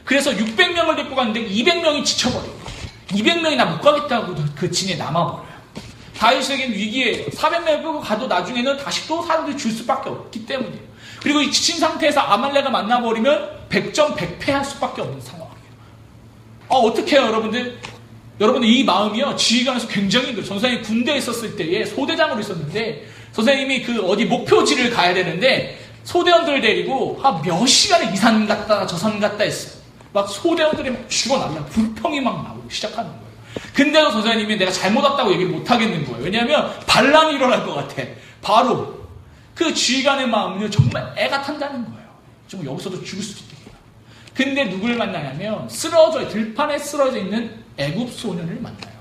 그래서 0.05 0.31
600명을 0.31 0.95
데리고 0.95 1.17
갔는데 1.17 1.45
200명이 1.49 2.05
지쳐버려요. 2.05 2.53
200명이 3.09 3.57
나 3.57 3.65
못 3.65 3.81
가겠다고 3.81 4.37
그 4.55 4.71
진에 4.71 4.95
남아버려요. 4.95 5.53
다윗에겐 6.17 6.71
위기에 6.71 7.27
400명을 7.31 7.83
끌고 7.83 8.01
가도 8.01 8.29
나중에는 8.29 8.77
다시 8.77 9.09
또 9.09 9.23
사람들이 9.23 9.57
줄 9.57 9.73
수밖에 9.73 10.11
없기 10.11 10.47
때문이에요. 10.47 10.85
그리고 11.21 11.41
이 11.43 11.51
지친 11.51 11.81
상태에서 11.81 12.21
아말렉을 12.21 12.71
만나버리면 12.71 13.67
100점 13.71 14.15
100패할 14.15 14.65
수밖에 14.65 15.03
없는 15.03 15.21
상황이에요. 15.21 15.51
아, 16.69 16.75
어떻게 16.77 17.17
해요, 17.17 17.27
여러분들? 17.27 17.77
여러분들 18.41 18.69
이 18.69 18.85
마음이요, 18.85 19.35
지휘관에서 19.35 19.89
굉장히 19.89 20.27
힘들어요. 20.29 20.47
선생님이 20.47 20.83
군대에 20.85 21.17
있었을 21.17 21.57
때에 21.57 21.85
소대장으로 21.87 22.39
있었는데, 22.39 23.09
선생님이 23.33 23.83
그 23.83 24.03
어디 24.03 24.25
목표지를 24.25 24.91
가야 24.91 25.15
되는데, 25.15 25.79
소대원들 26.05 26.61
데리고 26.61 27.19
한몇 27.23 27.67
시간을 27.69 28.13
이산 28.13 28.47
갔다 28.47 28.87
저 28.87 28.97
산 28.97 29.21
갔다 29.21 29.45
했어요. 29.45 29.81
막 30.13 30.29
소대원들이 30.29 30.91
막 30.91 31.09
죽어나면 31.09 31.67
불평이 31.67 32.21
막 32.21 32.43
나오기 32.43 32.75
시작하는 32.75 33.11
거예요. 33.11 33.23
근데도 33.73 34.11
선생님이 34.11 34.57
내가 34.57 34.71
잘못 34.71 35.03
왔다고 35.05 35.33
얘기를 35.33 35.51
못 35.51 35.71
하겠는 35.71 36.05
거예요. 36.05 36.25
왜냐하면 36.25 36.73
반란이 36.87 37.35
일어날 37.35 37.65
것 37.65 37.75
같아. 37.75 38.03
바로 38.43 39.01
그 39.55 39.73
지휘관의 39.73 40.27
마음은요, 40.29 40.69
정말 40.71 41.13
애가 41.17 41.43
탄다는 41.43 41.85
거예요. 41.85 42.09
좀 42.49 42.65
여기서도 42.67 43.03
죽을 43.05 43.23
수도 43.23 43.45
있겠다. 43.45 43.79
근데 44.35 44.65
누구를 44.65 44.97
만나냐면, 44.97 45.69
쓰러져, 45.69 46.29
들판에 46.29 46.79
쓰러져 46.79 47.19
있는 47.19 47.63
애굽 47.77 48.13
소년을 48.13 48.57
만나요. 48.61 48.93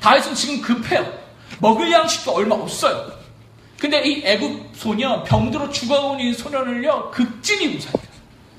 다윗은 0.00 0.34
지금 0.34 0.60
급해요. 0.60 1.10
먹을 1.58 1.90
양식도 1.90 2.32
얼마 2.32 2.54
없어요. 2.54 3.15
근데 3.78 4.02
이 4.04 4.22
애굽 4.24 4.70
소년, 4.74 5.22
병들어 5.24 5.68
죽어온 5.70 6.18
이 6.20 6.32
소년을요, 6.32 7.10
극진히 7.10 7.68
무사해요. 7.68 8.06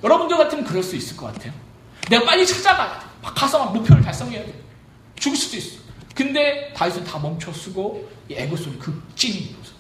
여러분들 0.04 0.38
같으면 0.38 0.64
그럴 0.64 0.84
수 0.84 0.96
있을 0.96 1.18
것 1.18 1.34
같아요. 1.34 1.52
내가 2.10 2.24
빨리 2.26 2.46
찾아가야 2.46 3.00
돼. 3.00 3.06
막 3.24 3.34
가서 3.34 3.60
막 3.66 3.74
목표를 3.74 4.02
달성해야 4.04 4.46
돼. 4.46 4.54
죽을 5.16 5.36
수도 5.38 5.58
있어. 5.58 5.80
근데 6.14 6.72
다윗은 6.76 7.04
다 7.04 7.18
멈춰 7.20 7.52
쓰고 7.52 8.08
이 8.30 8.36
애굽 8.36 8.58
소년 8.60 8.80
극진히 8.80 9.56
무사 9.58 9.72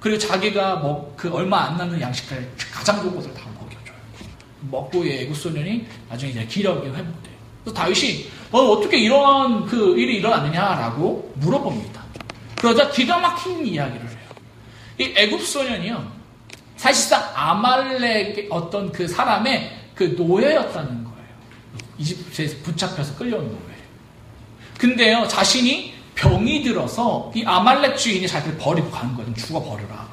그리고 0.00 0.18
자기가 0.18 0.76
뭐 0.76 1.14
그 1.16 1.32
얼마 1.32 1.62
안 1.64 1.76
남는 1.76 2.00
양식을 2.00 2.52
가장 2.72 3.02
좋은 3.02 3.16
것을 3.16 3.32
다 3.34 3.48
먹여줘요. 3.58 3.96
먹고 4.70 5.04
애국 5.06 5.34
소년이 5.34 5.86
나중에 6.08 6.32
이제 6.32 6.46
기력이 6.46 6.86
회복돼요. 6.88 7.36
그래서 7.64 7.74
다윗이 7.76 8.30
너 8.52 8.58
어떻게 8.70 8.98
이런 8.98 9.66
그 9.66 9.98
일이 9.98 10.16
일어났느냐라고 10.18 11.32
물어봅니다. 11.36 12.04
그러자 12.60 12.90
기가 12.90 13.18
막힌 13.18 13.66
이야기를. 13.66 14.15
이 14.98 15.12
애굽 15.16 15.42
소년이요. 15.42 16.12
사실상 16.76 17.30
아말렉 17.34 18.46
어떤 18.50 18.92
그 18.92 19.08
사람의 19.08 19.72
그 19.94 20.14
노예였다는 20.16 21.04
거예요. 21.04 21.16
이집트에서 21.98 22.56
붙잡혀서 22.62 23.16
끌려온 23.16 23.46
노예. 23.46 23.76
근데요, 24.78 25.26
자신이 25.28 25.94
병이 26.14 26.62
들어서 26.62 27.30
이 27.34 27.44
아말렉 27.44 27.96
주인이 27.96 28.26
자기를 28.26 28.58
버리고 28.58 28.90
가는 28.90 29.14
거예요. 29.14 29.32
죽어버려라. 29.34 30.06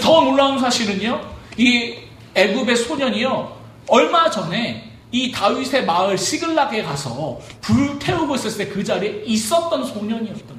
더 0.00 0.20
놀라운 0.22 0.58
사실은요. 0.58 1.20
이 1.56 1.94
애굽의 2.34 2.76
소년이요. 2.76 3.56
얼마 3.88 4.30
전에 4.30 4.92
이 5.10 5.32
다윗의 5.32 5.86
마을 5.86 6.18
시글락에 6.18 6.82
가서 6.82 7.40
불 7.60 7.98
태우고 7.98 8.34
있었을 8.34 8.66
때 8.66 8.72
그 8.72 8.84
자리에 8.84 9.22
있었던 9.24 9.84
소년이었던. 9.84 10.57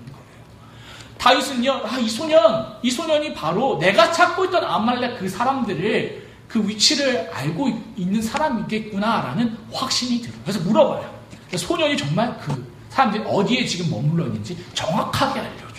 다윗은요. 1.19 1.81
아, 1.85 1.99
이 1.99 2.09
소년, 2.09 2.77
이 2.81 2.89
소년이 2.89 3.33
바로 3.33 3.77
내가 3.77 4.11
찾고 4.11 4.45
있던 4.45 4.63
아말렉 4.63 5.19
그 5.19 5.27
사람들을 5.27 6.27
그 6.47 6.67
위치를 6.67 7.29
알고 7.31 7.69
있는 7.95 8.21
사람이겠구나라는 8.21 9.57
확신이 9.71 10.21
들어요. 10.21 10.39
그래서 10.43 10.59
물어봐요. 10.61 11.19
소년이 11.55 11.97
정말 11.97 12.39
그 12.39 12.73
사람들이 12.89 13.23
어디에 13.27 13.65
지금 13.65 13.91
머물러 13.91 14.25
있는지 14.25 14.57
정확하게 14.73 15.41
알려줘요. 15.41 15.69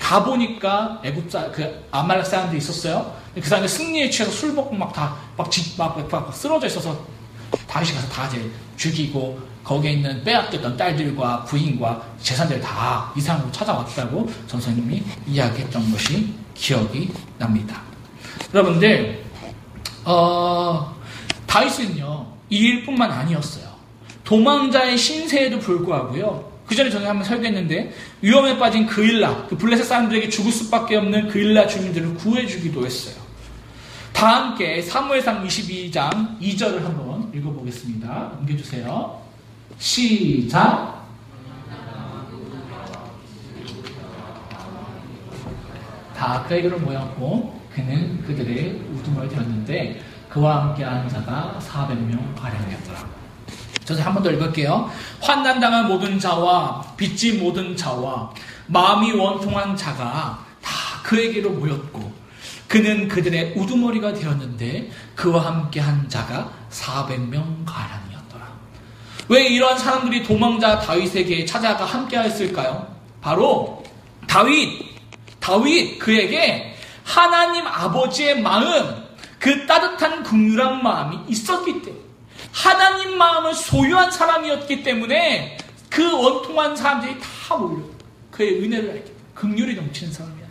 가보니까 0.00 1.00
애국자, 1.04 1.50
그 1.52 1.86
아말렉 1.90 2.26
사람들이 2.26 2.58
있었어요. 2.58 3.14
그 3.34 3.42
사람들 3.42 3.68
승리에 3.68 4.10
취해서 4.10 4.32
술 4.32 4.52
먹고 4.52 4.74
막 4.74 4.92
다, 4.92 5.16
막, 5.36 5.50
집, 5.50 5.78
막, 5.78 5.96
막, 5.96 6.10
막 6.10 6.34
쓰러져 6.34 6.66
있어서 6.66 6.98
다시 7.66 7.94
가서 7.94 8.08
다 8.08 8.26
이제 8.28 8.50
죽이고 8.76 9.40
거기에 9.64 9.92
있는 9.92 10.22
빼앗겼던 10.24 10.76
딸들과 10.76 11.44
부인과 11.44 12.02
재산들 12.20 12.60
다 12.60 13.12
이상으로 13.16 13.50
찾아왔다고 13.52 14.30
전선님이 14.46 15.02
이야기했던 15.26 15.92
것이 15.92 16.34
기억이 16.54 17.10
납니다. 17.38 17.82
여러분들, 18.52 19.24
어, 20.04 20.94
다윗은요, 21.46 22.26
이 22.50 22.56
일뿐만 22.56 23.10
아니었어요. 23.10 23.72
도망자의 24.24 24.96
신세에도 24.98 25.58
불구하고요. 25.58 26.52
그 26.66 26.74
전에 26.74 26.90
저는 26.90 27.06
한번 27.06 27.24
설교했는데 27.24 27.92
위험에 28.22 28.58
빠진 28.58 28.86
그일라, 28.86 29.46
그 29.46 29.56
블레셋 29.56 29.86
사람들에게 29.86 30.28
죽을 30.28 30.50
수밖에 30.52 30.96
없는 30.96 31.28
그일라 31.28 31.66
주민들을 31.66 32.14
구해주기도 32.14 32.84
했어요. 32.84 33.14
다 34.12 34.36
함께 34.36 34.80
사무엘상 34.80 35.46
22장 35.46 36.38
2절을 36.40 36.82
한번 36.82 37.11
읽어보겠습니다. 37.34 38.32
옮겨주세요. 38.40 39.20
시작. 39.78 41.02
다 46.16 46.44
그에게로 46.44 46.78
모였고 46.78 47.60
그는 47.74 48.22
그들의 48.22 48.80
우두머리 48.92 49.28
되었는데 49.28 50.02
그와 50.28 50.62
함께한 50.68 51.08
자가 51.08 51.58
400명 51.60 52.34
가량이었더라. 52.36 53.22
저서 53.84 54.02
한 54.02 54.14
번 54.14 54.22
더 54.22 54.30
읽을게요. 54.30 54.88
환난당한 55.20 55.88
모든 55.88 56.18
자와 56.18 56.94
빚진 56.96 57.42
모든 57.42 57.76
자와 57.76 58.30
마음이 58.68 59.12
원통한 59.12 59.76
자가 59.76 60.44
다 60.62 60.70
그에게로 61.02 61.50
모였고 61.50 62.12
그는 62.68 63.08
그들의 63.08 63.54
우두머리가 63.56 64.14
되었는데 64.14 64.90
그와 65.16 65.44
함께 65.44 65.80
한 65.80 66.08
자가 66.08 66.50
400명 66.72 67.64
가량이었더라. 67.66 68.48
왜 69.28 69.46
이러한 69.46 69.78
사람들이 69.78 70.22
도망자 70.22 70.78
다윗에게 70.80 71.44
찾아가 71.44 71.84
함께 71.84 72.16
하였을까요? 72.16 72.86
바로 73.20 73.84
다윗, 74.26 74.82
다윗 75.38 75.98
그에게 75.98 76.74
하나님 77.04 77.66
아버지의 77.66 78.40
마음, 78.40 79.04
그 79.38 79.66
따뜻한 79.66 80.22
극률한 80.22 80.82
마음이 80.82 81.18
있었기 81.28 81.82
때문에 81.82 82.02
하나님 82.52 83.16
마음을 83.18 83.54
소유한 83.54 84.10
사람이었기 84.10 84.82
때문에 84.82 85.58
그 85.88 86.10
원통한 86.10 86.76
사람들이 86.76 87.16
다 87.20 87.56
몰려 87.56 87.82
그의 88.30 88.62
은혜를 88.62 88.90
알게 88.90 89.04
돼. 89.04 89.12
극률이 89.34 89.74
넘치는 89.74 90.12
사람이. 90.12 90.41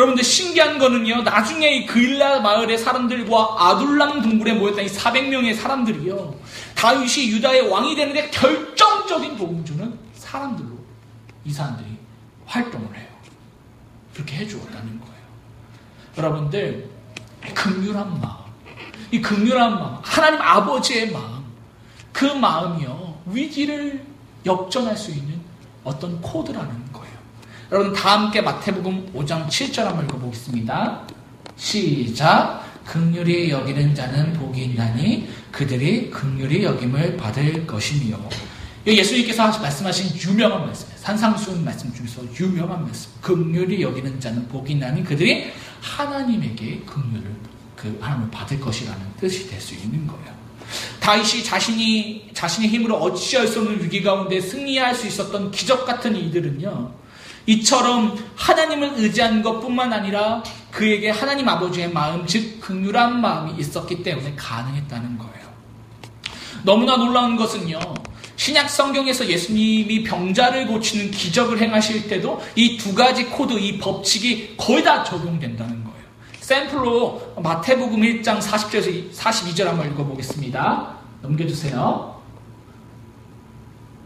여러분들 0.00 0.24
신기한 0.24 0.78
거는요. 0.78 1.22
나중에 1.22 1.76
이 1.76 1.86
그일라 1.86 2.40
마을의 2.40 2.78
사람들과 2.78 3.56
아둘람 3.58 4.22
동굴에 4.22 4.54
모였던 4.54 4.84
이 4.84 4.88
400명의 4.88 5.54
사람들이요. 5.54 6.34
다윗이 6.74 7.28
유다의 7.32 7.68
왕이 7.68 7.94
되는데 7.94 8.30
결정적인 8.30 9.36
도움 9.36 9.62
주는 9.62 9.98
사람들로 10.14 10.70
이 11.44 11.52
사람들이 11.52 11.86
활동을 12.46 12.96
해요. 12.96 13.08
그렇게 14.14 14.36
해주었다는 14.36 15.00
거예요. 15.00 15.14
여러분들 16.16 16.88
극률한 17.54 18.20
마음, 18.20 18.36
이 19.10 19.20
극률한 19.20 19.74
마음, 19.74 19.98
하나님 20.02 20.40
아버지의 20.40 21.10
마음, 21.10 21.44
그 22.10 22.24
마음이요 22.24 23.20
위기를 23.26 24.02
역전할 24.46 24.96
수 24.96 25.10
있는 25.10 25.40
어떤 25.84 26.20
코드라는. 26.22 26.79
여러분 27.72 27.92
다 27.92 28.18
함께 28.18 28.40
마태복음 28.40 29.12
5장 29.14 29.46
7절 29.46 29.84
한번 29.84 30.04
읽어보겠습니다. 30.06 31.02
시작. 31.56 32.64
극률이 32.84 33.50
여기는 33.50 33.94
자는 33.94 34.32
복이 34.32 34.64
있나니 34.64 35.28
그들이 35.52 36.10
극률이 36.10 36.64
여김을 36.64 37.16
받을 37.16 37.64
것이며 37.68 38.18
예수님께서 38.84 39.60
말씀하신 39.60 40.16
유명한 40.16 40.66
말씀이에요. 40.66 40.98
산상수훈 40.98 41.64
말씀 41.64 41.94
중에서 41.94 42.22
유명한 42.40 42.84
말씀. 42.84 43.12
극률이 43.20 43.80
여기는 43.82 44.18
자는 44.18 44.48
복이 44.48 44.72
있나니 44.72 45.04
그들이 45.04 45.52
하나님에게 45.80 46.80
극률을 46.80 47.30
그 47.76 47.96
하나님을 48.00 48.32
받을 48.32 48.58
것이라는 48.58 49.00
뜻이 49.20 49.48
될 49.48 49.60
수 49.60 49.74
있는 49.76 50.08
거예요. 50.08 50.40
다윗이 50.98 51.44
자신이 51.44 52.30
자신의 52.34 52.68
힘으로 52.68 52.96
어찌할 52.96 53.46
수 53.46 53.60
없는 53.60 53.84
위기 53.84 54.02
가운데 54.02 54.40
승리할 54.40 54.92
수 54.94 55.06
있었던 55.06 55.52
기적 55.52 55.86
같은 55.86 56.16
이들은요. 56.16 56.98
이처럼 57.50 58.16
하나님을 58.36 58.92
의지한 58.96 59.42
것뿐만 59.42 59.92
아니라 59.92 60.42
그에게 60.70 61.10
하나님 61.10 61.48
아버지의 61.48 61.92
마음, 61.92 62.24
즉 62.24 62.60
극률한 62.60 63.20
마음이 63.20 63.60
있었기 63.60 64.04
때문에 64.04 64.34
가능했다는 64.36 65.18
거예요. 65.18 65.50
너무나 66.62 66.96
놀라운 66.96 67.34
것은요. 67.36 67.80
신약 68.36 68.70
성경에서 68.70 69.26
예수님이 69.26 70.04
병자를 70.04 70.68
고치는 70.68 71.10
기적을 71.10 71.58
행하실 71.60 72.08
때도 72.08 72.40
이 72.54 72.78
두 72.78 72.94
가지 72.94 73.26
코드, 73.26 73.54
이 73.54 73.78
법칙이 73.78 74.54
거의 74.56 74.84
다 74.84 75.02
적용된다는 75.02 75.82
거예요. 75.84 76.00
샘플로 76.40 77.34
마가복음 77.42 78.00
1장 78.00 78.40
40절에서 78.40 79.12
42절 79.12 79.64
한번 79.64 79.90
읽어보겠습니다. 79.90 80.94
넘겨주세요. 81.22 82.20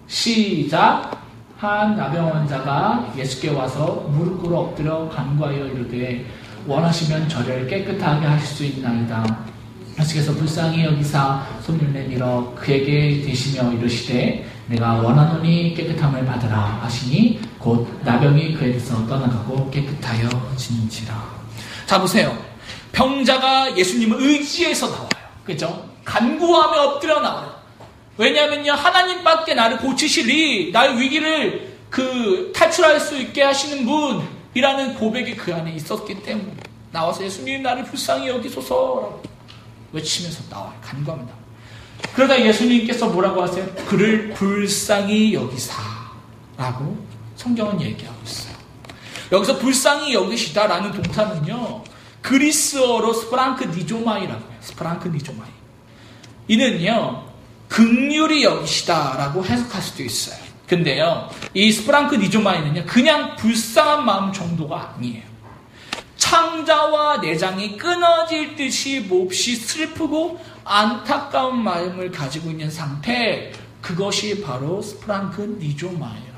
시작. 0.06 1.23
한 1.64 1.96
나병 1.96 2.34
환자가 2.34 3.12
예수께 3.16 3.50
와서 3.50 4.06
무릎 4.10 4.42
꿇어 4.42 4.58
엎드려 4.58 5.08
간구하여 5.08 5.66
이르되 5.68 6.26
원하시면 6.66 7.28
저를 7.28 7.66
깨끗하게 7.66 8.26
하실 8.26 8.46
수 8.46 8.64
있나이다. 8.64 9.38
예수께서 9.98 10.32
불쌍히 10.34 10.84
여기사 10.84 11.42
손을 11.62 11.92
내밀어 11.92 12.52
그에게 12.54 13.22
대시며 13.22 13.72
이르시되 13.72 14.46
내가 14.66 14.94
원하노니 14.94 15.74
깨끗함을 15.74 16.26
받으라 16.26 16.80
하시니 16.82 17.40
곧 17.58 17.88
나병이 18.02 18.54
그에게서 18.54 19.06
떠나가고 19.06 19.70
깨끗하여 19.70 20.28
지는지라. 20.56 21.14
자 21.86 22.00
보세요. 22.00 22.36
병자가 22.92 23.76
예수님을 23.76 24.20
의지해서 24.20 24.88
나와요. 24.88 25.08
그죠? 25.44 25.88
간구하며 26.04 26.82
엎드려 26.82 27.20
나와요. 27.20 27.53
왜냐하면요 28.16 28.72
하나님밖에 28.72 29.54
나를 29.54 29.78
고치시리 29.78 30.70
나의 30.72 31.00
위기를 31.00 31.74
그 31.90 32.52
탈출할 32.54 33.00
수 33.00 33.16
있게 33.16 33.42
하시는 33.42 33.84
분이라는 33.84 34.94
고백이 34.94 35.36
그 35.36 35.54
안에 35.54 35.72
있었기 35.74 36.22
때문에 36.22 36.54
나와서 36.92 37.24
예수님 37.24 37.62
나를 37.62 37.84
불쌍히 37.84 38.28
여기소서라고 38.28 39.22
외치면서. 39.92 40.42
간구하면 40.82 41.26
나와요. 41.26 41.44
그러다 42.14 42.40
예수님께서 42.40 43.08
뭐라고 43.08 43.42
하세요? 43.42 43.66
그를 43.86 44.30
불쌍히 44.30 45.34
여기사라고 45.34 46.96
성경은 47.36 47.80
얘기하고 47.80 48.16
있어요. 48.24 48.54
여기서 49.32 49.58
불쌍히 49.58 50.14
여기시다라는 50.14 50.92
동사는요. 50.92 51.82
그리스어로 52.22 53.12
σπλαγχνίζομαι라고 53.12 54.40
해요. 54.40 54.58
σπλαγχνίζομαι. 54.60 55.48
이는요. 56.48 57.33
극률이 57.68 58.44
여기시다라고 58.44 59.44
해석할 59.44 59.82
수도 59.82 60.02
있어요. 60.02 60.36
근데요. 60.66 61.28
이 61.52 61.70
σπλαγχνίζομαι는요. 61.70 62.84
그냥 62.86 63.36
불쌍한 63.36 64.04
마음 64.04 64.32
정도가 64.32 64.94
아니에요. 64.96 65.22
창자와 66.16 67.18
내장이 67.18 67.76
끊어질 67.76 68.56
듯이 68.56 69.00
몹시 69.00 69.56
슬프고 69.56 70.40
안타까운 70.64 71.62
마음을 71.62 72.10
가지고 72.10 72.50
있는 72.50 72.70
상태, 72.70 73.52
그것이 73.82 74.42
바로 74.42 74.80
스프랑크 74.80 75.58
니조마이라. 75.60 76.34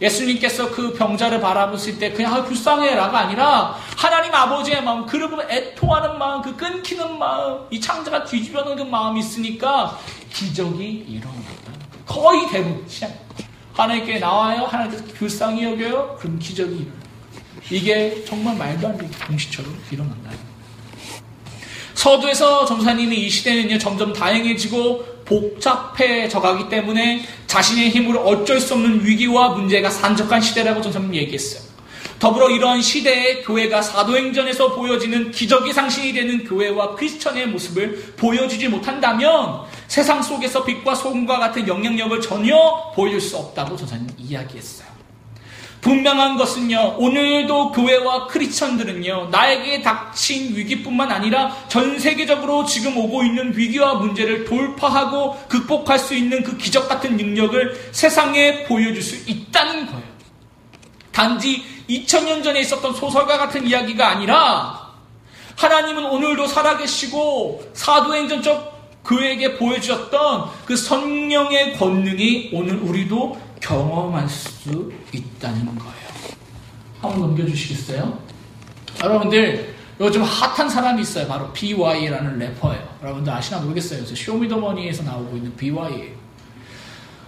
예수님께서 0.00 0.70
그 0.70 0.92
병자를 0.94 1.40
바라보실 1.40 1.98
때 1.98 2.12
그냥 2.12 2.34
아, 2.34 2.44
불쌍해라가 2.44 3.18
아니라 3.18 3.74
하나님 3.96 4.32
아버지의 4.32 4.82
마음, 4.82 5.04
그를 5.06 5.28
애통하는 5.50 6.18
마음, 6.18 6.40
그 6.40 6.56
끊기는 6.56 7.18
마음, 7.18 7.66
이 7.70 7.80
창자가 7.80 8.24
뒤집어 8.24 8.62
놓은 8.62 8.76
그 8.76 8.82
마음이 8.82 9.20
있으니까 9.20 9.98
기적이 10.32 11.06
일어났다. 11.08 11.72
거의 12.06 12.48
대부분 12.50 12.84
시작. 12.88 13.12
하나님께 13.72 14.18
나와요. 14.18 14.64
하나님께서 14.64 15.04
불쌍히 15.14 15.64
여겨요. 15.64 16.16
그럼 16.18 16.38
기적이 16.38 16.74
일어나요. 16.74 16.98
이게 17.70 18.24
정말 18.26 18.56
말도 18.56 18.88
안 18.88 18.96
되는 18.96 19.10
공시처럼 19.26 19.78
일어난다. 19.90 20.30
서두에서 21.94 22.64
전사님이 22.64 23.26
이 23.26 23.30
시대는요 23.30 23.78
점점 23.78 24.12
다양해지고 24.12 25.24
복잡해져 25.24 26.40
가기 26.40 26.68
때문에 26.68 27.24
자신의 27.46 27.90
힘으로 27.90 28.20
어쩔 28.20 28.60
수 28.60 28.74
없는 28.74 29.04
위기와 29.04 29.50
문제가 29.50 29.90
산적한 29.90 30.40
시대라고 30.40 30.80
전사님 30.80 31.14
얘기했어요. 31.14 31.68
더불어 32.18 32.50
이런 32.50 32.82
시대에 32.82 33.42
교회가 33.42 33.82
사도행전에서 33.82 34.74
보여지는 34.74 35.30
기적의 35.30 35.72
상신이 35.72 36.12
되는 36.12 36.44
교회와 36.44 36.96
크리스천의 36.96 37.46
모습을 37.48 38.14
보여주지 38.16 38.68
못한다면 38.68 39.67
세상 39.88 40.22
속에서 40.22 40.64
빛과 40.64 40.94
소금과 40.94 41.38
같은 41.38 41.66
영향력을 41.66 42.20
전혀 42.20 42.56
보여줄 42.94 43.20
수 43.20 43.36
없다고 43.38 43.76
전사님 43.76 44.06
이야기했어요. 44.18 44.86
분명한 45.80 46.36
것은요, 46.36 46.96
오늘도 46.98 47.72
교회와 47.72 48.26
크리스천들은요, 48.26 49.28
나에게 49.30 49.80
닥친 49.80 50.54
위기뿐만 50.54 51.10
아니라 51.10 51.56
전 51.68 51.98
세계적으로 51.98 52.64
지금 52.64 52.98
오고 52.98 53.22
있는 53.24 53.56
위기와 53.56 53.94
문제를 53.94 54.44
돌파하고 54.44 55.36
극복할 55.48 55.98
수 55.98 56.14
있는 56.14 56.42
그 56.42 56.56
기적 56.56 56.88
같은 56.88 57.16
능력을 57.16 57.90
세상에 57.92 58.64
보여줄 58.64 59.02
수 59.02 59.30
있다는 59.30 59.86
거예요. 59.86 60.08
단지 61.12 61.62
2000년 61.88 62.44
전에 62.44 62.60
있었던 62.60 62.92
소설과 62.92 63.38
같은 63.38 63.66
이야기가 63.66 64.06
아니라 64.06 64.88
하나님은 65.56 66.04
오늘도 66.04 66.46
살아계시고 66.46 67.70
사도행전적 67.72 68.77
그에게 69.02 69.56
보여주셨던 69.56 70.50
그 70.66 70.76
성령의 70.76 71.76
권능이 71.78 72.50
오늘 72.52 72.76
우리도 72.76 73.38
경험할 73.60 74.28
수 74.28 74.92
있다는 75.12 75.64
거예요. 75.78 76.08
한번 77.00 77.20
넘겨주시겠어요? 77.20 78.18
여러분들 79.02 79.74
요즘 80.00 80.22
핫한 80.22 80.68
사람이 80.68 81.02
있어요. 81.02 81.26
바로 81.26 81.52
BewhY라는 81.52 82.38
래퍼예요. 82.38 82.98
여러분들 83.02 83.32
아시나 83.32 83.60
모르겠어요. 83.60 84.04
쇼미더머니에서 84.06 85.02
나오고 85.02 85.36
있는 85.36 85.56
BewhY예요. 85.56 86.12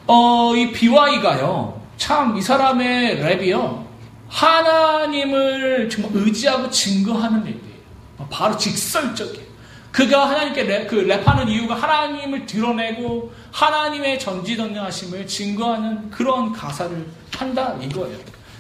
어, 0.06 0.54
이 0.56 0.70
BewhY가요. 0.72 1.80
참 1.96 2.37
이 2.37 2.42
사람의 2.42 3.20
랩이요. 3.22 3.85
하나님을 4.28 5.88
정말 5.90 6.11
의지하고 6.14 6.70
증거하는 6.70 7.44
랩이에요. 7.44 8.28
바로 8.30 8.56
직설적이에요. 8.56 9.49
그가 9.92 10.29
하나님께 10.29 10.62
랩, 10.64 10.87
그 10.87 11.05
랩하는 11.07 11.48
이유가 11.48 11.74
하나님을 11.74 12.46
드러내고 12.46 13.33
하나님의 13.50 14.18
전지전능하심을 14.20 15.26
증거하는 15.26 16.11
그런 16.11 16.53
가사를 16.53 17.07
한다 17.37 17.76
이거예요. 17.81 18.16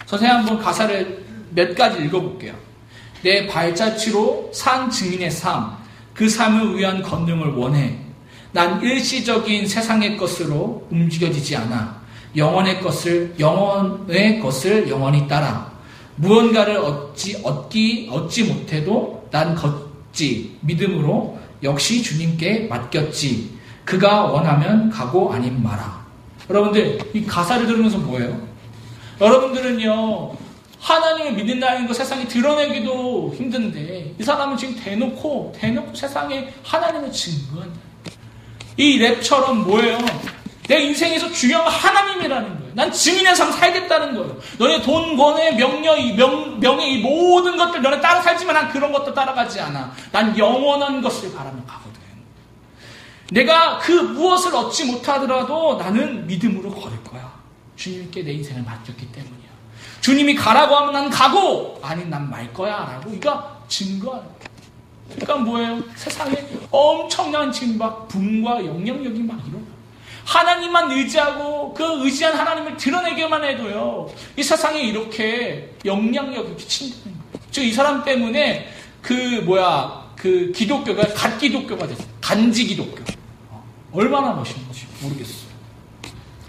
선생님 0.06 0.38
한번 0.38 0.58
가사를 0.58 1.24
몇 1.50 1.74
가지 1.76 2.02
읽어볼게요. 2.04 2.54
내 3.22 3.46
발자취로 3.46 4.50
산 4.52 4.90
증인의 4.90 5.30
삶, 5.30 5.76
그 6.14 6.28
삶을 6.28 6.76
위한 6.76 7.02
건능을 7.02 7.52
원해. 7.54 7.98
난 8.52 8.82
일시적인 8.82 9.68
세상의 9.68 10.16
것으로 10.16 10.86
움직여지지 10.90 11.56
않아. 11.56 12.00
영원의 12.36 12.80
것을 12.80 13.34
영원의 13.38 14.40
것을 14.40 14.88
영원히 14.88 15.28
따라. 15.28 15.70
무언가를 16.16 16.76
얻지 16.76 17.40
얻기 17.44 18.08
얻지 18.10 18.44
못해도 18.44 19.28
난걷 19.30 19.89
지 20.12 20.56
믿음으로 20.60 21.38
역시 21.62 22.02
주님께 22.02 22.66
맡겼지. 22.68 23.58
그가 23.84 24.24
원하면 24.24 24.90
가고 24.90 25.32
아님 25.32 25.62
마라. 25.62 26.04
여러분들 26.48 26.98
이 27.14 27.24
가사를 27.24 27.66
들으면서 27.66 27.98
뭐예요? 27.98 28.40
여러분들은요 29.20 30.32
하나님을 30.80 31.32
믿는다는 31.32 31.86
거 31.86 31.92
세상에 31.92 32.26
드러내기도 32.26 33.34
힘든데 33.36 34.14
이 34.18 34.22
사람은 34.22 34.56
지금 34.56 34.74
대놓고 34.76 35.52
대놓고 35.56 35.94
세상에 35.94 36.52
하나님을 36.64 37.12
증거한다. 37.12 37.78
이 38.76 38.98
랩처럼 38.98 39.64
뭐예요? 39.66 39.98
내 40.70 40.82
인생에서 40.82 41.32
중요한 41.32 41.64
건 41.64 41.74
하나님이라는 41.74 42.60
거예요. 42.60 42.74
난 42.76 42.92
증인의 42.92 43.34
삶 43.34 43.50
살겠다는 43.50 44.14
거예요. 44.14 44.38
너네 44.56 44.82
돈, 44.82 45.16
권해, 45.16 45.50
명예, 45.56 46.12
명, 46.12 46.60
명예, 46.60 46.86
이 46.86 47.02
모든 47.02 47.56
것들 47.56 47.82
너네 47.82 48.00
따라 48.00 48.22
살지만 48.22 48.54
난 48.54 48.68
그런 48.68 48.92
것도 48.92 49.12
따라가지 49.12 49.58
않아. 49.58 49.92
난 50.12 50.38
영원한 50.38 51.02
것을 51.02 51.34
바라며 51.34 51.64
가거든. 51.66 52.00
내가 53.32 53.78
그 53.78 53.90
무엇을 53.90 54.54
얻지 54.54 54.84
못하더라도 54.84 55.74
나는 55.76 56.24
믿음으로 56.28 56.70
걸을 56.70 57.02
거야. 57.02 57.32
주님께 57.74 58.22
내 58.22 58.34
인생을 58.34 58.62
맡겼기 58.62 59.10
때문이야. 59.10 59.50
주님이 60.00 60.36
가라고 60.36 60.76
하면 60.76 60.92
난 60.92 61.10
가고 61.10 61.80
아니 61.82 62.04
난 62.06 62.30
말 62.30 62.52
거야 62.52 62.76
라고 62.76 63.12
이가 63.12 63.58
증거하는 63.66 64.24
거야. 64.24 64.50
그러니까 65.16 65.36
뭐예요? 65.36 65.82
세상에 65.96 66.32
엄청난 66.70 67.52
막 67.76 68.06
붐과 68.06 68.64
영향력이 68.64 69.20
막 69.24 69.40
일어나. 69.48 69.59
하나님만 70.30 70.92
의지하고 70.92 71.74
그 71.74 72.04
의지한 72.04 72.34
하나님을 72.36 72.76
드러내기만 72.76 73.42
해도요. 73.44 74.08
이 74.36 74.42
세상에 74.44 74.80
이렇게 74.80 75.74
영향력이 75.84 76.56
끼친다는 76.56 77.02
거예요. 77.02 77.20
즉 77.50 77.64
이 77.64 77.72
사람 77.72 78.04
때문에 78.04 78.68
그 79.02 79.12
뭐야 79.44 80.12
그 80.16 80.52
기독교가 80.54 81.02
갓 81.14 81.36
기독교가 81.38 81.86
됐어요. 81.88 82.06
간지 82.20 82.64
기독교. 82.64 83.02
얼마나 83.92 84.32
멋있는지 84.32 84.86
모르겠어요. 85.02 85.50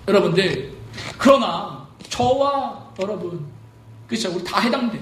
여러분들 0.08 0.74
그러나 1.18 1.88
저와 2.08 2.92
여러분 3.02 3.48
그렇죠 4.08 4.32
우리 4.32 4.44
다 4.44 4.60
해당돼요. 4.60 5.02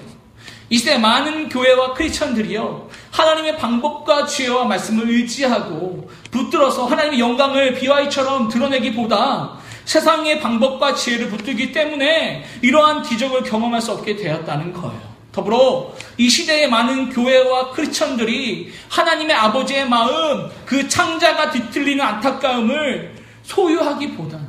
이 0.70 0.78
시대 0.78 0.96
많은 0.96 1.50
교회와 1.50 1.92
크리스천들이요 1.92 2.88
하나님의 3.10 3.56
방법과 3.56 4.26
지혜와 4.26 4.64
말씀을 4.64 5.08
의지하고 5.08 6.10
붙들어서 6.30 6.86
하나님의 6.86 7.18
영광을 7.18 7.74
비와이처럼 7.74 8.48
드러내기보다 8.48 9.58
세상의 9.84 10.40
방법과 10.40 10.94
지혜를 10.94 11.28
붙들기 11.30 11.72
때문에 11.72 12.44
이러한 12.62 13.02
기적을 13.02 13.42
경험할 13.42 13.80
수 13.80 13.92
없게 13.92 14.16
되었다는 14.16 14.72
거예요. 14.72 15.10
더불어 15.32 15.92
이 16.16 16.28
시대의 16.28 16.68
많은 16.68 17.10
교회와 17.10 17.70
크리스천들이 17.70 18.72
하나님의 18.88 19.34
아버지의 19.36 19.88
마음, 19.88 20.48
그 20.64 20.88
창자가 20.88 21.50
뒤틀리는 21.50 22.04
안타까움을 22.04 23.14
소유하기보다는 23.44 24.48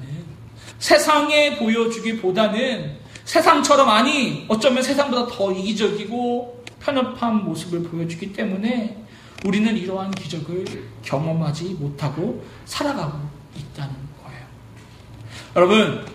세상에 0.79 1.57
보여주기보다는 1.57 2.99
세상처럼 3.25 3.89
아니 3.89 4.45
어쩌면 4.47 4.81
세상보다 4.81 5.27
더 5.27 5.51
이기적이고 5.51 6.60
편협한 6.83 7.45
모습을 7.45 7.83
보여주기 7.83 8.33
때문에 8.33 9.03
우리는 9.45 9.75
이러한 9.75 10.11
기적을 10.11 10.65
경험하지 11.03 11.75
못하고 11.79 12.45
살아가고 12.65 13.19
있다는 13.57 13.95
거예요. 14.23 14.45
여러분 15.55 16.05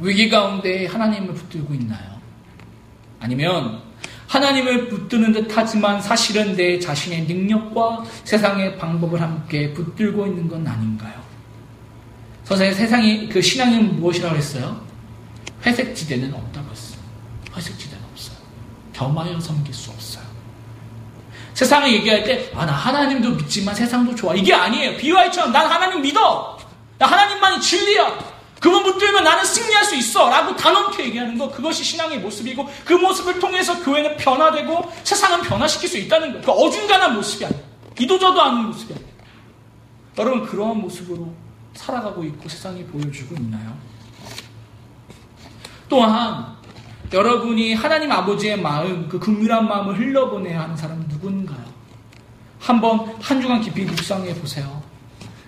위기 0.00 0.28
가운데 0.28 0.86
하나님을 0.86 1.34
붙들고 1.34 1.74
있나요? 1.74 2.20
아니면 3.20 3.80
하나님을 4.26 4.88
붙드는 4.88 5.32
듯 5.32 5.48
하지만 5.54 6.00
사실은 6.00 6.56
내 6.56 6.78
자신의 6.78 7.26
능력과 7.26 8.04
세상의 8.24 8.78
방법을 8.78 9.20
함께 9.20 9.72
붙들고 9.74 10.26
있는 10.26 10.48
건 10.48 10.66
아닌가요? 10.66 11.20
선생님 12.44 12.76
세상이 12.76 13.28
그 13.28 13.40
신앙이 13.40 13.78
무엇이라고 13.78 14.34
했어요? 14.34 14.80
회색 15.64 15.94
지대는 15.94 16.32
없다고 16.32 16.70
했어요. 16.70 17.00
회색 17.54 17.78
지대는 17.78 17.91
없어요. 17.91 17.91
겸하여 19.02 19.40
섬길 19.40 19.74
수 19.74 19.90
없어요. 19.90 20.24
세상을 21.54 21.92
얘기할 21.92 22.24
때, 22.24 22.50
아, 22.54 22.64
나 22.64 22.72
하나님도 22.72 23.30
믿지만 23.32 23.74
세상도 23.74 24.14
좋아. 24.14 24.34
이게 24.34 24.54
아니에요. 24.54 24.96
비와이처럼 24.96 25.52
난 25.52 25.66
하나님 25.66 26.00
믿어. 26.00 26.58
나 26.98 27.06
하나님만이 27.06 27.60
진리야. 27.60 28.32
그분 28.58 28.84
붙들면 28.84 29.24
나는 29.24 29.44
승리할 29.44 29.84
수 29.84 29.96
있어. 29.96 30.30
라고 30.30 30.56
단언케 30.56 31.04
얘기하는 31.06 31.36
거, 31.36 31.50
그것이 31.50 31.82
신앙의 31.82 32.20
모습이고, 32.20 32.68
그 32.84 32.94
모습을 32.94 33.38
통해서 33.40 33.82
교회는 33.82 34.16
변화되고, 34.16 34.92
세상은 35.02 35.42
변화시킬 35.42 35.88
수 35.88 35.98
있다는 35.98 36.28
거예요. 36.32 36.44
그 36.44 36.52
어중간한 36.52 37.14
모습이 37.16 37.44
아니에요. 37.44 37.62
이도저도 37.98 38.40
않은 38.40 38.66
모습이 38.66 38.94
아니에요. 38.94 39.12
여러분, 40.18 40.46
그러한 40.46 40.78
모습으로 40.78 41.34
살아가고 41.74 42.24
있고 42.24 42.48
세상이 42.48 42.84
보여주고 42.84 43.34
있나요? 43.34 43.76
또한 45.88 46.56
여러분이 47.12 47.74
하나님 47.74 48.10
아버지의 48.10 48.60
마음, 48.60 49.06
그 49.08 49.18
극률한 49.18 49.68
마음을 49.68 49.98
흘려보내야 49.98 50.62
하는 50.62 50.76
사람은 50.76 51.06
누군가요? 51.08 51.62
한번 52.58 53.14
한 53.20 53.40
주간 53.40 53.60
깊이 53.60 53.84
묵상해 53.84 54.34
보세요. 54.34 54.82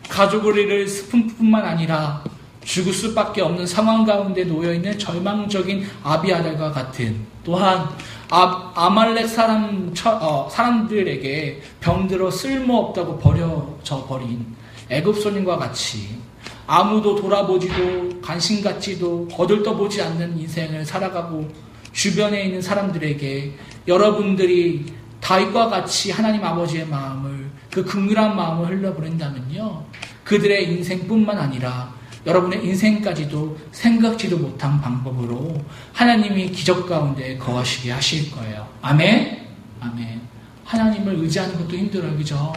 가족을 0.09 0.59
잃을 0.59 0.87
슬픔뿐만 0.87 1.65
아니라 1.65 2.23
죽을 2.65 2.93
수밖에 2.93 3.41
없는 3.41 3.67
상황 3.67 4.05
가운데 4.05 4.45
놓여 4.45 4.73
있는 4.73 4.99
절망적인 4.99 5.87
아비아달과 6.03 6.73
같은 6.73 7.27
또한 7.45 7.89
아, 8.31 8.91
말렉 8.91 9.29
사람 9.29 9.95
어, 10.05 10.49
사람들에게 10.51 11.63
병들어 11.81 12.31
쓸모없다고 12.31 13.19
버려져 13.19 14.05
버린 14.07 14.55
애굽 14.89 15.19
소년과 15.19 15.57
같이 15.57 16.19
아무도 16.67 17.15
돌아보지도 17.15 18.21
관심 18.21 18.63
갖지도 18.63 19.29
거들떠보지 19.29 20.01
않는 20.03 20.39
인생을 20.39 20.85
살아가고 20.85 21.49
주변에 21.93 22.45
있는 22.45 22.63
사람들에게 22.63 23.53
여러분들이 23.87 24.87
다윗과 25.21 25.69
같이 25.69 26.11
하나님 26.11 26.45
아버지의 26.45 26.87
마음을 26.87 27.51
그 27.71 27.85
극률한 27.85 28.37
마음을 28.37 28.69
흘려보낸다면요 28.69 29.85
그들의 30.25 30.71
인생뿐만 30.73 31.39
아니라 31.39 31.93
여러분의 32.27 32.65
인생까지도 32.65 33.59
생각지도 33.73 34.39
못한 34.39 34.81
방법으로 34.81 35.63
하나님이 35.93 36.51
기적 36.51 36.89
가운데 36.89 37.37
거하시게 37.37 37.93
하실 37.93 38.31
거예요. 38.31 38.67
아멘? 38.81 39.47
아멘. 39.81 40.23
하나님을 40.65 41.17
의지하는 41.17 41.59
것도 41.59 41.77
힘들어요. 41.77 42.17
그죠? 42.17 42.53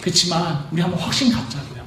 그렇지만 0.00 0.68
우리 0.70 0.80
한번 0.80 1.00
확신 1.00 1.32
갖자고요. 1.32 1.77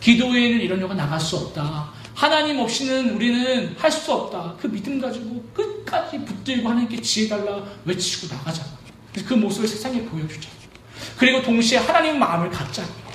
기도회에는 0.00 0.60
이런 0.60 0.80
요가 0.80 0.94
나갈 0.94 1.20
수 1.20 1.36
없다. 1.36 1.90
하나님 2.14 2.60
없이는 2.60 3.10
우리는 3.10 3.74
할 3.78 3.90
수 3.90 4.12
없다. 4.12 4.54
그 4.60 4.70
믿음 4.70 5.00
가지고 5.00 5.42
끝까지 5.52 6.24
붙들고 6.24 6.68
하나님께 6.68 7.00
지혜 7.02 7.28
달라 7.28 7.62
외치고 7.84 8.34
나가자. 8.34 8.62
그 9.26 9.34
모습을 9.34 9.68
세상에 9.68 10.02
보여주자. 10.02 10.48
그리고 11.18 11.42
동시에 11.42 11.78
하나님 11.78 12.18
마음을 12.18 12.50
갖자고요. 12.50 13.06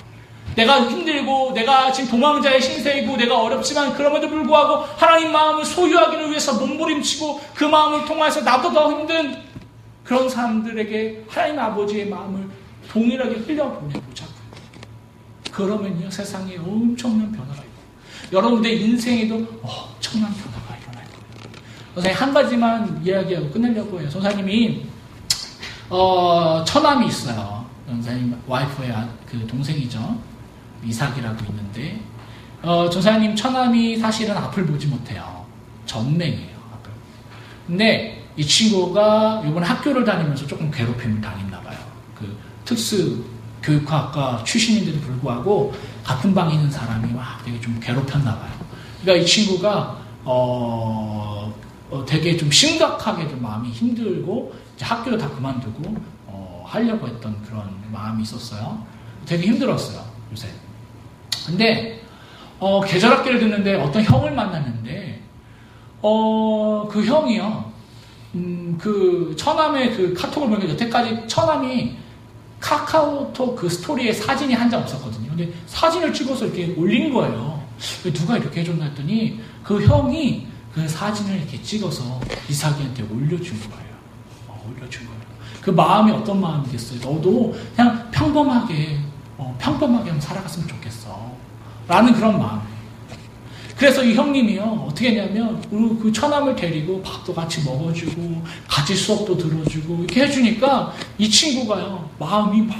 내가 0.55 0.83
힘들고 0.89 1.53
내가 1.53 1.91
지금 1.91 2.11
도망자의 2.11 2.61
신세이고 2.61 3.15
내가 3.15 3.41
어렵지만 3.41 3.93
그럼에도 3.93 4.27
불구하고 4.27 4.83
하나님 4.97 5.31
마음을 5.31 5.63
소유하기를 5.63 6.29
위해서 6.29 6.53
몸부림치고 6.55 7.41
그 7.55 7.63
마음을 7.63 8.05
통해서 8.05 8.41
나도 8.41 8.73
더 8.73 8.91
힘든 8.91 9.37
그런 10.03 10.27
사람들에게 10.29 11.25
하나님 11.29 11.59
아버지의 11.59 12.07
마음을 12.09 12.49
동일하게 12.91 13.35
흘려보내보자고요. 13.35 14.30
그러면요 15.51 16.09
세상에 16.09 16.57
엄청난 16.57 17.31
변화가 17.31 17.61
있고 17.61 17.81
여러분들의 18.31 18.81
인생에도 18.81 19.35
엄청난 19.61 20.33
변화가 20.33 20.77
일어날 20.77 21.05
거예요. 21.05 21.25
선생님 21.95 22.21
한 22.21 22.33
가지만 22.33 23.01
이야기하고 23.05 23.49
끝내려고 23.51 23.99
해요. 23.99 24.09
선생님이 24.09 24.85
어, 25.89 26.63
처남이 26.65 27.07
있어요. 27.07 27.65
선생님 27.87 28.41
와이프의 28.47 28.93
그 29.29 29.45
동생이죠. 29.47 30.17
이삭이라고 30.85 31.45
있는데 31.49 32.01
어, 32.63 32.89
조사님 32.89 33.35
처남이 33.35 33.97
사실은 33.97 34.37
앞을 34.37 34.65
보지 34.65 34.87
못해요. 34.87 35.45
전맹이에요. 35.85 36.57
앞을. 36.73 36.91
근데 37.67 38.23
이 38.37 38.45
친구가 38.45 39.43
이번 39.45 39.63
학교를 39.63 40.05
다니면서 40.05 40.47
조금 40.47 40.71
괴롭힘을 40.71 41.19
당했나 41.19 41.59
봐요. 41.61 41.77
그 42.17 42.37
특수 42.63 43.23
교육학과 43.61 44.43
출신인데도 44.43 44.99
불구하고 45.01 45.73
같은 46.03 46.33
방에 46.33 46.55
있는 46.55 46.69
사람이 46.69 47.13
막 47.13 47.43
되게 47.45 47.59
좀 47.59 47.79
괴롭혔나 47.79 48.37
봐요. 48.37 48.51
그러니까 49.01 49.23
이 49.23 49.25
친구가 49.25 49.97
어, 50.23 51.53
어, 51.89 52.05
되게 52.05 52.37
좀 52.37 52.51
심각하게 52.51 53.27
좀 53.27 53.41
마음이 53.41 53.69
힘들고 53.69 54.53
학교를 54.79 55.17
다 55.17 55.29
그만두고 55.29 55.95
어, 56.27 56.63
하려고 56.65 57.07
했던 57.07 57.41
그런 57.43 57.69
마음이 57.91 58.23
있었어요. 58.23 58.83
되게 59.25 59.47
힘들었어요 59.47 60.03
요새. 60.31 60.47
근데 61.45 62.01
어, 62.59 62.81
계절학기를 62.81 63.39
듣는데 63.39 63.75
어떤 63.75 64.03
형을 64.03 64.31
만났는데 64.33 65.21
어, 66.01 66.87
그 66.89 67.03
형이요. 67.03 67.71
음, 68.33 68.77
그 68.79 69.35
처남의 69.37 69.95
그 69.95 70.13
카톡을 70.13 70.49
보니까 70.49 70.69
여태까지 70.71 71.27
처남이 71.27 71.97
카카오톡 72.61 73.55
그 73.57 73.67
스토리에 73.69 74.13
사진이 74.13 74.53
한 74.53 74.69
장 74.69 74.81
없었거든요. 74.81 75.27
근데 75.29 75.51
사진을 75.67 76.13
찍어서 76.13 76.45
이렇게 76.45 76.73
올린 76.77 77.11
거예요. 77.13 77.61
왜 78.05 78.13
누가 78.13 78.37
이렇게 78.37 78.61
해줬나 78.61 78.85
했더니 78.85 79.41
그 79.63 79.83
형이 79.85 80.47
그 80.73 80.87
사진을 80.87 81.37
이렇게 81.37 81.61
찍어서 81.61 82.21
이삭이한테 82.47 83.03
올려준 83.03 83.59
거예요. 83.59 83.91
어, 84.47 84.63
올려준 84.69 85.05
거예요. 85.05 85.21
그 85.61 85.71
마음이 85.71 86.11
어떤 86.11 86.39
마음이겠어요? 86.39 86.99
너도 87.01 87.53
그냥 87.75 88.09
평범하게, 88.11 88.99
어, 89.37 89.55
평범하게 89.59 90.19
살아갔으면 90.21 90.67
좋겠어. 90.67 91.31
라는 91.87 92.13
그런 92.13 92.39
마음이에요. 92.39 92.70
그래서 93.81 94.03
이 94.03 94.13
형님이요, 94.13 94.85
어떻게 94.87 95.09
했냐면, 95.09 95.59
그- 95.67 95.97
그 95.99 96.11
처남을 96.11 96.55
데리고 96.55 97.01
밥도 97.01 97.33
같이 97.33 97.63
먹어주고, 97.63 98.43
같이 98.67 98.95
수업도 98.95 99.35
들어주고, 99.35 100.03
이렇게 100.03 100.21
해주니까 100.21 100.93
이 101.17 101.27
친구가요, 101.27 102.07
마음이 102.19 102.61
막 102.61 102.77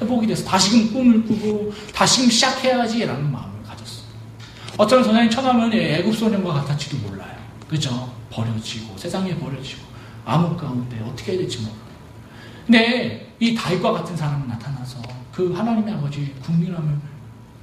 회복이 0.00 0.28
돼서 0.28 0.44
다시금 0.44 0.92
꿈을 0.92 1.24
꾸고, 1.24 1.72
다시금 1.92 2.30
시작해야지라는 2.30 3.32
마음을 3.32 3.64
가졌어요. 3.64 4.06
어쩌면 4.78 5.02
선생님 5.02 5.28
처남은 5.28 5.72
애국 5.72 6.14
소년과 6.14 6.52
같았지도 6.54 6.98
몰라요. 6.98 7.36
그죠? 7.66 8.12
버려지고, 8.30 8.96
세상에 8.96 9.34
버려지고, 9.36 9.82
암흑 10.24 10.56
가운데 10.56 11.00
어떻게 11.04 11.32
해야 11.32 11.40
될지 11.40 11.58
몰라요. 11.58 11.74
근데 12.64 13.34
이 13.40 13.56
다윗과 13.56 13.90
같은 13.90 14.16
사람이 14.16 14.46
나타나서 14.46 15.02
그 15.32 15.52
하나님의 15.52 15.94
아버지 15.94 16.32
국민함을 16.44 16.96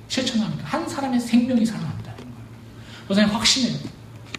실천하니까 0.10 0.66
한 0.66 0.86
사람의 0.90 1.22
생명이 1.22 1.66
살아난다 1.66 2.01
선생님 3.14 3.36
확신해요. 3.36 3.78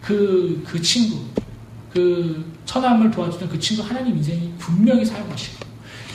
그, 0.01 0.63
그 0.67 0.81
친구, 0.81 1.25
그 1.91 2.53
처남을 2.65 3.11
도와주던 3.11 3.49
그 3.49 3.59
친구 3.59 3.83
하나님 3.83 4.17
인생이 4.17 4.53
분명히 4.57 5.05
사용하시고 5.05 5.65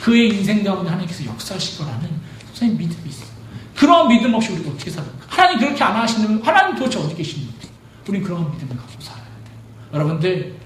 그의 0.01 0.29
인생 0.29 0.63
가운데 0.63 0.89
하나님께서 0.89 1.25
역사하실 1.25 1.79
거라는 1.79 2.09
선생님 2.53 2.77
믿음이 2.77 3.09
있어요. 3.09 3.29
그런 3.75 4.07
믿음 4.09 4.33
없이 4.33 4.51
우리가 4.51 4.71
어떻게 4.71 4.91
살아요? 4.91 5.11
하나님 5.27 5.59
그렇게 5.59 5.83
안 5.83 5.95
하시는 5.95 6.41
하나님 6.43 6.75
도대체 6.75 6.99
어디 6.99 7.15
계시는지 7.15 7.69
우리는 8.07 8.25
그런 8.25 8.51
믿음을 8.51 8.75
갖고 8.75 9.01
살아야 9.01 9.23
돼요. 9.23 9.55
여러분들 9.93 10.59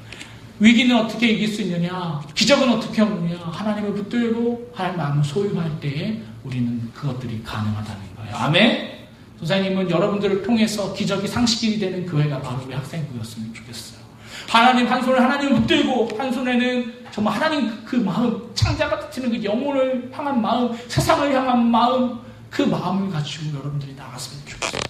위기는 0.59 0.95
어떻게 0.95 1.27
이길 1.29 1.47
수 1.47 1.61
있느냐? 1.61 2.21
기적은 2.33 2.69
어떻게 2.69 3.01
오느냐? 3.01 3.37
하나님을 3.37 3.93
붙들고 3.93 4.71
하나님 4.73 4.97
마음을 4.97 5.23
소유할 5.23 5.79
때에 5.79 6.21
우리는 6.43 6.91
그것들이 6.93 7.43
가능하다는 7.43 8.01
거예요. 8.15 8.35
아멘. 8.35 9.02
선생님은 9.45 9.89
여러분들을 9.89 10.43
통해서 10.43 10.93
기적이 10.93 11.27
상식이 11.27 11.79
되는 11.79 12.05
교회가 12.05 12.41
바로 12.41 12.61
우리 12.65 12.73
학생부였으면 12.73 13.53
좋겠어요. 13.53 14.01
하나님 14.47 14.87
한 14.87 15.01
손에 15.03 15.19
하나님을 15.19 15.61
붙들고 15.61 16.09
한 16.17 16.31
손에는 16.31 16.93
정말 17.11 17.35
하나님 17.35 17.83
그 17.83 17.95
마음 17.97 18.49
창자 18.55 18.89
같은 18.89 19.29
그 19.29 19.43
영혼을 19.43 20.09
향한 20.13 20.41
마음 20.41 20.75
세상을 20.87 21.33
향한 21.33 21.65
마음 21.65 22.19
그 22.49 22.61
마음을 22.61 23.11
가지고 23.11 23.57
여러분들이 23.57 23.93
나갔으면 23.95 24.45
좋겠어요. 24.45 24.81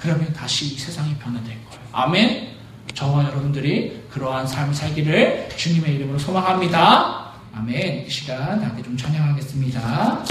그러면 0.00 0.32
다시 0.32 0.66
이 0.66 0.78
세상이 0.78 1.14
변화될 1.16 1.48
거예요. 1.48 1.82
아멘. 1.92 2.48
저와 2.94 3.24
여러분들이 3.24 4.02
그러한 4.10 4.46
삶을 4.46 4.74
살기를 4.74 5.50
주님의 5.56 5.96
이름으로 5.96 6.18
소망합니다. 6.18 7.32
아멘. 7.54 8.06
이 8.06 8.10
시간 8.10 8.62
함께 8.62 8.82
좀 8.82 8.96
찬양하겠습니다. 8.96 10.28